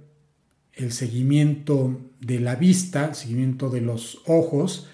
el 0.73 0.91
seguimiento 0.91 1.99
de 2.21 2.39
la 2.39 2.55
vista, 2.55 3.13
seguimiento 3.13 3.69
de 3.69 3.81
los 3.81 4.21
ojos, 4.25 4.87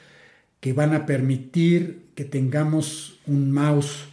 que 0.60 0.74
van 0.74 0.94
a 0.94 1.06
permitir 1.06 2.08
que 2.16 2.26
tengamos 2.26 3.20
un 3.28 3.52
mouse 3.52 4.06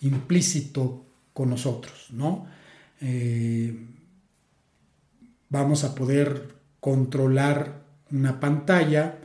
implícito 0.00 1.04
con 1.32 1.50
nosotros, 1.50 2.08
¿no? 2.10 2.46
Eh, 3.00 3.76
vamos 5.48 5.84
a 5.84 5.94
poder 5.94 6.54
controlar 6.80 7.84
una 8.10 8.40
pantalla 8.40 9.18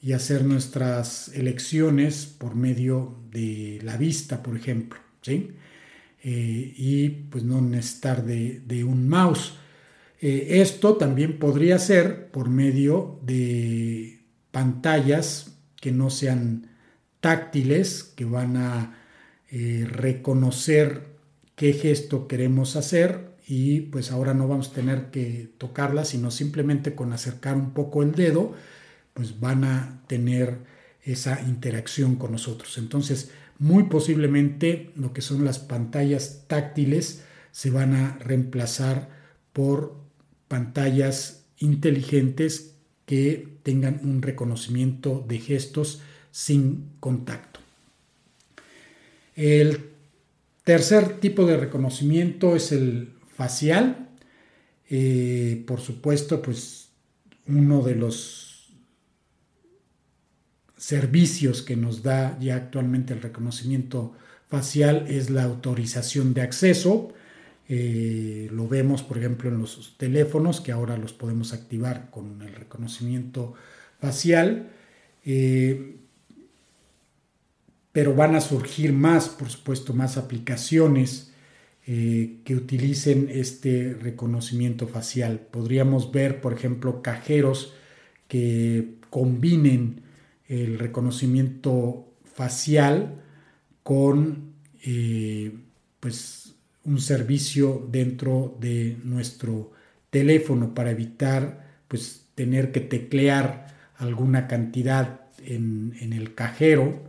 y 0.00 0.12
hacer 0.12 0.44
nuestras 0.44 1.28
elecciones 1.34 2.26
por 2.26 2.54
medio 2.54 3.16
de 3.30 3.80
la 3.82 3.96
vista, 3.96 4.42
por 4.42 4.56
ejemplo, 4.56 4.98
¿sí? 5.20 5.50
Eh, 6.24 6.72
y 6.76 7.08
pues 7.08 7.42
no 7.42 7.60
necesitar 7.60 8.24
de, 8.24 8.84
un 8.84 9.08
mouse. 9.08 9.54
Eh, 10.20 10.60
esto 10.60 10.96
también 10.96 11.38
podría 11.38 11.78
ser 11.80 12.30
por 12.30 12.48
medio 12.48 13.18
de 13.22 14.20
pantallas 14.52 15.58
que 15.80 15.90
no 15.90 16.10
sean 16.10 16.68
táctiles, 17.20 18.04
que 18.04 18.24
van 18.24 18.56
a 18.56 18.98
eh, 19.50 19.86
reconocer 19.90 21.12
qué 21.56 21.72
gesto 21.72 22.28
queremos 22.28 22.76
hacer 22.76 23.32
y 23.46 23.80
pues 23.80 24.12
ahora 24.12 24.32
no 24.32 24.46
vamos 24.46 24.68
a 24.70 24.74
tener 24.74 25.10
que 25.10 25.50
tocarla, 25.58 26.04
sino 26.04 26.30
simplemente 26.30 26.94
con 26.94 27.12
acercar 27.12 27.56
un 27.56 27.72
poco 27.72 28.02
el 28.04 28.12
dedo, 28.12 28.54
pues 29.12 29.40
van 29.40 29.64
a 29.64 30.02
tener 30.06 30.58
esa 31.02 31.40
interacción 31.42 32.14
con 32.14 32.32
nosotros. 32.32 32.78
Entonces, 32.78 33.32
muy 33.62 33.84
posiblemente 33.84 34.90
lo 34.96 35.12
que 35.12 35.20
son 35.20 35.44
las 35.44 35.60
pantallas 35.60 36.46
táctiles 36.48 37.22
se 37.52 37.70
van 37.70 37.94
a 37.94 38.18
reemplazar 38.18 39.08
por 39.52 39.94
pantallas 40.48 41.44
inteligentes 41.58 42.74
que 43.06 43.46
tengan 43.62 44.00
un 44.02 44.20
reconocimiento 44.20 45.24
de 45.28 45.38
gestos 45.38 46.02
sin 46.32 46.88
contacto. 46.98 47.60
El 49.36 49.90
tercer 50.64 51.20
tipo 51.20 51.46
de 51.46 51.56
reconocimiento 51.56 52.56
es 52.56 52.72
el 52.72 53.12
facial. 53.36 54.08
Eh, 54.90 55.62
por 55.68 55.80
supuesto, 55.80 56.42
pues 56.42 56.88
uno 57.46 57.82
de 57.82 57.94
los 57.94 58.51
servicios 60.82 61.62
que 61.62 61.76
nos 61.76 62.02
da 62.02 62.36
ya 62.40 62.56
actualmente 62.56 63.14
el 63.14 63.22
reconocimiento 63.22 64.14
facial 64.48 65.06
es 65.08 65.30
la 65.30 65.44
autorización 65.44 66.34
de 66.34 66.42
acceso. 66.42 67.12
Eh, 67.68 68.48
lo 68.50 68.66
vemos, 68.66 69.04
por 69.04 69.16
ejemplo, 69.16 69.48
en 69.48 69.60
los 69.60 69.94
teléfonos, 69.96 70.60
que 70.60 70.72
ahora 70.72 70.96
los 70.96 71.12
podemos 71.12 71.52
activar 71.52 72.10
con 72.10 72.42
el 72.42 72.52
reconocimiento 72.56 73.54
facial. 74.00 74.70
Eh, 75.24 75.98
pero 77.92 78.16
van 78.16 78.34
a 78.34 78.40
surgir 78.40 78.92
más, 78.92 79.28
por 79.28 79.50
supuesto, 79.50 79.94
más 79.94 80.16
aplicaciones 80.16 81.32
eh, 81.86 82.38
que 82.44 82.56
utilicen 82.56 83.28
este 83.30 83.94
reconocimiento 83.94 84.88
facial. 84.88 85.46
Podríamos 85.48 86.10
ver, 86.10 86.40
por 86.40 86.52
ejemplo, 86.52 87.02
cajeros 87.02 87.72
que 88.26 88.96
combinen 89.10 90.10
el 90.52 90.78
reconocimiento 90.78 92.12
facial 92.24 93.22
con 93.82 94.52
eh, 94.84 95.52
pues 95.98 96.54
un 96.84 97.00
servicio 97.00 97.86
dentro 97.90 98.56
de 98.60 98.98
nuestro 99.02 99.72
teléfono 100.10 100.74
para 100.74 100.90
evitar 100.90 101.66
pues 101.88 102.26
tener 102.34 102.70
que 102.70 102.80
teclear 102.80 103.66
alguna 103.96 104.46
cantidad 104.46 105.20
en, 105.38 105.94
en 106.00 106.12
el 106.12 106.34
cajero. 106.34 107.02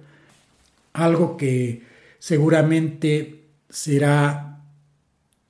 Algo 0.93 1.35
que 1.35 1.83
seguramente 2.19 3.43
será 3.69 4.61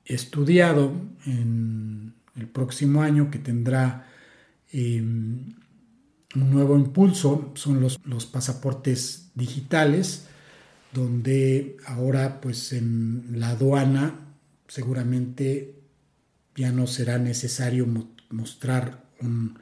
estudiado 0.06 0.94
en 1.26 2.14
el 2.36 2.48
próximo 2.48 3.04
año 3.04 3.30
que 3.30 3.39
tendrá 3.39 4.08
em, 4.72 5.54
un 6.36 6.52
nuevo 6.52 6.78
impulso 6.78 7.52
son 7.56 7.82
los, 7.82 8.00
los, 8.06 8.26
pasaportes 8.26 9.30
digitales 9.36 10.26
donde 10.92 11.78
ahora 11.86 12.42
pues 12.42 12.74
en 12.74 13.40
la 13.40 13.50
aduana 13.50 14.20
seguramente 14.68 15.76
ya 16.56 16.72
no 16.72 16.88
será 16.88 17.18
necesario 17.18 17.88
mostrar 18.30 19.04
un, 19.22 19.60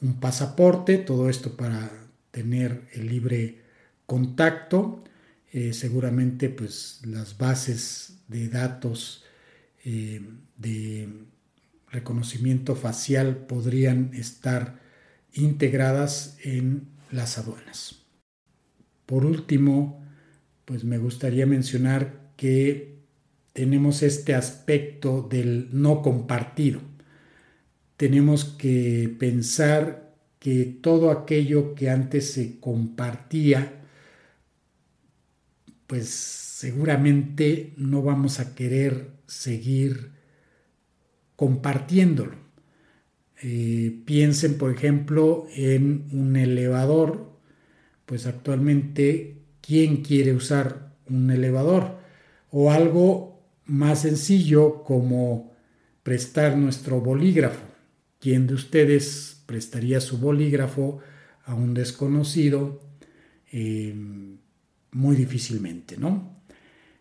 un 0.00 0.20
pasaporte 0.20 0.98
todo 0.98 1.28
esto 1.28 1.56
para 1.56 1.90
tener 2.30 2.88
el 2.92 3.08
libre 3.08 3.60
contacto. 4.06 5.04
Eh, 5.52 5.72
seguramente 5.72 6.48
pues 6.48 7.00
las 7.04 7.36
bases 7.36 8.18
de 8.28 8.48
datos 8.48 9.24
eh, 9.84 10.22
de 10.56 11.08
reconocimiento 11.90 12.76
facial 12.76 13.36
podrían 13.36 14.14
estar 14.14 14.78
integradas 15.34 16.38
en 16.42 16.88
las 17.10 17.38
aduanas. 17.38 18.02
Por 19.06 19.24
último, 19.24 20.04
pues 20.64 20.84
me 20.84 20.98
gustaría 20.98 21.46
mencionar 21.46 22.32
que 22.36 23.00
tenemos 23.52 24.02
este 24.02 24.34
aspecto 24.34 25.22
del 25.22 25.68
no 25.72 26.02
compartido. 26.02 26.80
Tenemos 27.96 28.44
que 28.44 29.14
pensar 29.18 30.14
que 30.38 30.64
todo 30.64 31.10
aquello 31.10 31.74
que 31.74 31.90
antes 31.90 32.32
se 32.32 32.60
compartía 32.60 33.80
pues 35.90 36.08
seguramente 36.08 37.74
no 37.76 38.00
vamos 38.00 38.38
a 38.38 38.54
querer 38.54 39.10
seguir 39.26 40.12
compartiéndolo. 41.34 42.36
Eh, 43.42 44.02
piensen, 44.04 44.58
por 44.58 44.70
ejemplo, 44.72 45.46
en 45.54 46.08
un 46.12 46.36
elevador, 46.36 47.30
pues 48.06 48.26
actualmente, 48.26 49.38
¿quién 49.60 50.02
quiere 50.02 50.34
usar 50.34 50.94
un 51.08 51.30
elevador? 51.30 51.98
O 52.50 52.70
algo 52.70 53.42
más 53.64 54.02
sencillo 54.02 54.82
como 54.84 55.52
prestar 56.02 56.56
nuestro 56.56 57.00
bolígrafo. 57.00 57.62
¿Quién 58.18 58.46
de 58.46 58.54
ustedes 58.54 59.42
prestaría 59.46 60.00
su 60.00 60.18
bolígrafo 60.18 60.98
a 61.44 61.54
un 61.54 61.72
desconocido? 61.72 62.82
Eh, 63.52 63.94
muy 64.92 65.16
difícilmente, 65.16 65.96
¿no? 65.96 66.42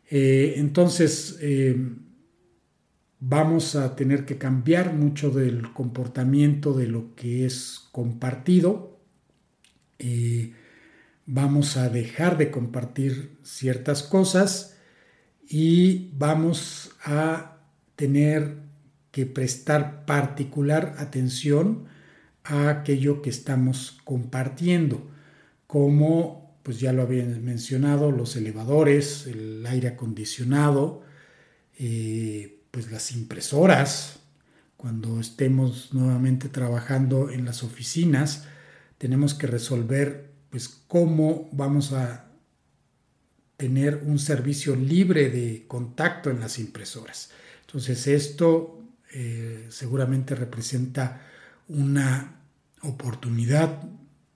Eh, 0.09 0.53
entonces, 0.57 1.37
eh, 1.41 1.75
vamos 3.19 3.75
a 3.75 3.95
tener 3.95 4.25
que 4.25 4.37
cambiar 4.37 4.93
mucho 4.93 5.29
del 5.29 5.73
comportamiento 5.73 6.73
de 6.73 6.87
lo 6.87 7.15
que 7.15 7.45
es 7.45 7.87
compartido. 7.91 8.97
Eh, 9.99 10.53
vamos 11.25 11.77
a 11.77 11.89
dejar 11.89 12.37
de 12.37 12.49
compartir 12.49 13.37
ciertas 13.43 14.03
cosas 14.03 14.77
y 15.47 16.11
vamos 16.13 16.91
a 17.03 17.57
tener 17.95 18.57
que 19.11 19.25
prestar 19.25 20.05
particular 20.05 20.95
atención 20.99 21.85
a 22.43 22.69
aquello 22.69 23.21
que 23.21 23.29
estamos 23.29 23.99
compartiendo, 24.05 25.09
como 25.67 26.57
pues 26.63 26.79
ya 26.79 26.93
lo 26.93 27.01
había 27.01 27.25
mencionado, 27.25 28.11
los 28.11 28.35
elevadores, 28.35 29.27
el 29.27 29.65
aire 29.65 29.89
acondicionado, 29.89 31.03
eh, 31.77 32.58
pues 32.71 32.91
las 32.91 33.11
impresoras, 33.11 34.19
cuando 34.77 35.19
estemos 35.19 35.93
nuevamente 35.93 36.49
trabajando 36.49 37.29
en 37.29 37.45
las 37.45 37.63
oficinas, 37.63 38.45
tenemos 38.97 39.33
que 39.33 39.47
resolver 39.47 40.31
pues 40.49 40.67
cómo 40.87 41.49
vamos 41.51 41.93
a 41.93 42.25
tener 43.57 44.03
un 44.05 44.19
servicio 44.19 44.75
libre 44.75 45.29
de 45.29 45.65
contacto 45.67 46.29
en 46.29 46.39
las 46.39 46.59
impresoras. 46.59 47.31
Entonces 47.61 48.07
esto 48.07 48.81
eh, 49.11 49.67
seguramente 49.69 50.35
representa 50.35 51.21
una 51.67 52.39
oportunidad 52.81 53.83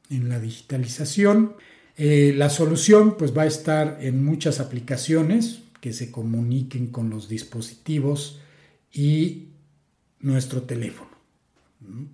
en 0.09 0.29
la 0.29 0.39
digitalización 0.39 1.55
eh, 1.95 2.33
la 2.35 2.49
solución 2.49 3.17
pues 3.17 3.37
va 3.37 3.43
a 3.43 3.47
estar 3.47 3.99
en 4.01 4.25
muchas 4.25 4.59
aplicaciones 4.59 5.59
que 5.83 5.91
se 5.91 6.11
comuniquen 6.11 6.87
con 6.87 7.09
los 7.09 7.27
dispositivos 7.27 8.39
y 8.93 9.49
nuestro 10.21 10.61
teléfono. 10.61 11.11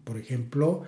Por 0.03 0.17
ejemplo, 0.17 0.81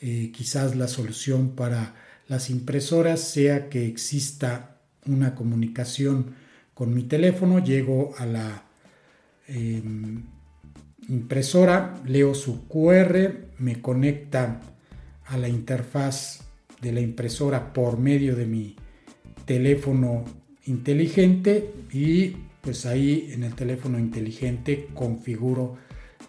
eh, 0.00 0.30
quizás 0.32 0.76
la 0.76 0.86
solución 0.86 1.56
para 1.56 1.96
las 2.28 2.48
impresoras 2.48 3.22
sea 3.22 3.68
que 3.68 3.88
exista 3.88 4.76
una 5.04 5.34
comunicación 5.34 6.36
con 6.74 6.94
mi 6.94 7.02
teléfono, 7.02 7.58
llego 7.58 8.14
a 8.18 8.26
la 8.26 8.66
em, 9.48 10.22
impresora, 11.08 12.00
leo 12.06 12.36
su 12.36 12.68
QR, 12.68 13.48
me 13.58 13.82
conecta 13.82 14.60
a 15.26 15.36
la 15.36 15.48
interfaz 15.48 16.44
de 16.80 16.92
la 16.92 17.00
impresora 17.00 17.72
por 17.72 17.98
medio 17.98 18.36
de 18.36 18.46
mi 18.46 18.76
teléfono 19.44 20.24
inteligente 20.68 21.72
y 21.92 22.36
pues 22.60 22.86
ahí 22.86 23.30
en 23.32 23.44
el 23.44 23.54
teléfono 23.54 23.98
inteligente 23.98 24.88
configuro 24.94 25.76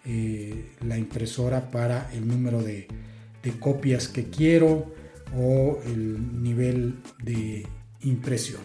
eh, 0.06 0.72
la 0.86 0.96
impresora 0.96 1.70
para 1.70 2.10
el 2.12 2.26
número 2.26 2.62
de, 2.62 2.88
copias 3.58 4.08
que 4.08 4.24
quiero 4.28 4.94
o 5.36 5.80
el 5.86 6.42
nivel 6.42 6.96
de 7.22 7.66
impresión. 8.02 8.60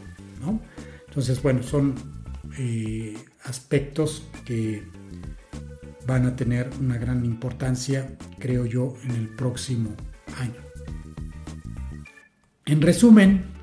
Entonces, 1.08 1.42
bueno, 1.42 1.64
son 1.64 1.96
eh, 2.60 3.16
aspectos 3.44 4.28
que 4.46 4.84
van 6.06 6.26
a 6.26 6.36
tener 6.36 6.70
una 6.80 6.98
gran 6.98 7.26
importancia, 7.26 8.16
creo 8.38 8.66
yo, 8.66 8.96
en 9.04 9.12
el 9.12 9.30
próximo 9.30 9.96
año. 10.38 10.62
En 12.66 12.82
resumen, 12.82 13.55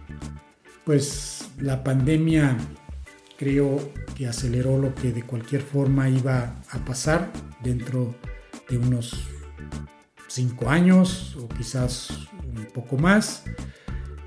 pues 0.85 1.51
la 1.59 1.85
pandemia 1.85 2.57
creo 3.37 3.93
que 4.16 4.26
aceleró 4.26 4.78
lo 4.78 4.95
que 4.95 5.12
de 5.12 5.22
cualquier 5.22 5.62
forma 5.62 6.09
iba 6.09 6.61
a 6.70 6.85
pasar 6.85 7.33
dentro 7.62 8.14
de 8.68 8.78
unos 8.78 9.24
cinco 10.28 10.70
años 10.70 11.37
o 11.41 11.49
quizás 11.49 12.09
un 12.57 12.66
poco 12.72 12.97
más. 12.97 13.45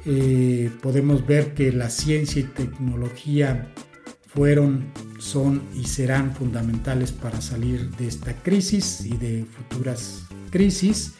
Eh, 0.05 0.69
podemos 0.81 1.25
ver 1.25 1.53
que 1.53 1.71
la 1.71 1.89
ciencia 1.89 2.41
y 2.41 2.43
tecnología 2.43 3.73
fueron, 4.27 4.91
son 5.17 5.63
y 5.73 5.85
serán 5.85 6.35
fundamentales 6.35 7.11
para 7.11 7.41
salir 7.41 7.89
de 7.91 8.07
esta 8.07 8.33
crisis 8.43 9.05
y 9.05 9.17
de 9.17 9.45
futuras 9.45 10.25
crisis. 10.51 11.13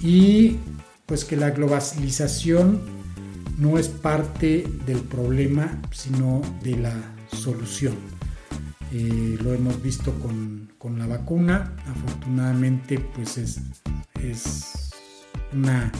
Y 0.00 0.58
pues 1.06 1.24
que 1.24 1.36
la 1.36 1.50
globalización 1.50 2.95
no 3.56 3.78
es 3.78 3.88
parte 3.88 4.66
del 4.86 5.00
problema, 5.00 5.80
sino 5.90 6.42
de 6.62 6.76
la 6.76 6.94
solución. 7.32 7.94
Eh, 8.92 9.38
lo 9.42 9.52
hemos 9.54 9.82
visto 9.82 10.12
con, 10.20 10.66
la 10.96 11.06
vacuna, 11.08 11.74
afortunadamente 11.84 13.00
pues 13.00 13.38
es, 13.38 13.60
es 14.22 14.92
una 15.52 15.90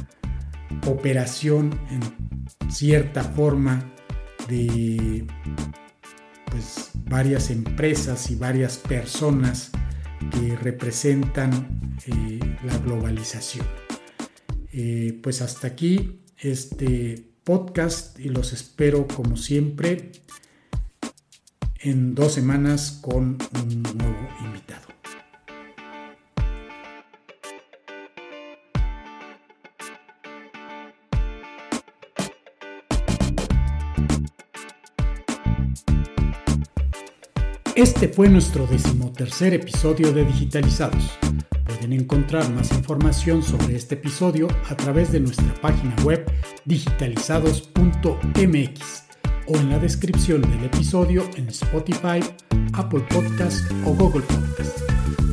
operación 0.86 1.76
en 1.90 2.70
cierta 2.70 3.24
forma 3.24 3.84
de 4.48 5.26
pues 6.52 6.90
varias 7.08 7.50
empresas 7.50 8.30
y 8.30 8.36
varias 8.36 8.78
personas 8.78 9.72
que 10.30 10.54
representan 10.56 11.96
eh, 12.06 12.38
la 12.64 12.78
globalización. 12.78 13.66
Eh, 14.72 15.18
pues 15.20 15.42
hasta 15.42 15.66
aquí 15.66 16.20
este 16.38 17.35
podcast 17.46 18.18
y 18.18 18.28
los 18.28 18.52
espero 18.52 19.06
como 19.06 19.36
siempre 19.36 20.10
en 21.78 22.16
dos 22.16 22.34
semanas 22.34 22.98
con 23.00 23.38
un 23.62 23.82
nuevo 23.82 24.28
invitado. 24.44 24.84
Este 37.76 38.08
fue 38.08 38.28
nuestro 38.28 38.66
decimotercer 38.66 39.54
episodio 39.54 40.12
de 40.12 40.24
Digitalizados. 40.24 41.16
Pueden 41.64 41.92
encontrar 41.92 42.50
más 42.50 42.72
información 42.72 43.44
sobre 43.44 43.76
este 43.76 43.94
episodio 43.94 44.48
a 44.68 44.76
través 44.76 45.12
de 45.12 45.20
nuestra 45.20 45.54
página 45.60 45.94
web 46.02 46.26
digitalizados.mx 46.66 49.04
o 49.48 49.56
en 49.56 49.70
la 49.70 49.78
descripción 49.78 50.42
del 50.42 50.64
episodio 50.64 51.24
en 51.36 51.48
Spotify, 51.48 52.20
Apple 52.74 53.06
Podcast 53.08 53.64
o 53.84 53.94
Google 53.94 54.22
Podcast. 54.22 54.80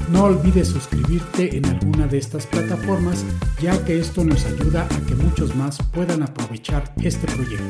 No 0.10 0.24
olvides 0.26 0.68
suscribirte 0.70 1.58
en 1.58 1.66
alguna 1.66 2.06
de 2.08 2.20
estas 2.20 2.48
plataformas 2.48 3.26
ya 3.62 3.84
que 3.84 4.00
esto 4.00 4.24
nos 4.24 4.46
ayuda 4.46 4.86
a 4.86 5.06
que 5.08 5.16
muchos 5.16 5.54
más 5.56 5.78
puedan 5.92 6.24
aprovechar 6.24 6.94
este 7.02 7.28
proyecto. 7.28 7.66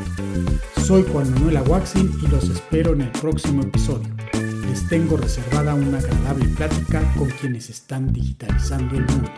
Soy 0.82 1.03
Juan 1.11 1.34
Manuel 1.34 1.57
Aguaxin 1.57 2.11
y 2.22 2.28
los 2.28 2.47
espero 2.49 2.93
en 2.93 3.01
el 3.01 3.11
próximo 3.11 3.64
episodio 3.64 4.14
les 4.74 4.88
tengo 4.88 5.18
reservada 5.18 5.76
una 5.76 5.99
agradable 5.99 6.47
plática 6.47 7.03
con 7.16 7.30
quienes 7.30 7.70
están 7.70 8.11
digitalizando 8.11 8.95
el 8.95 9.05
mundo. 9.05 9.32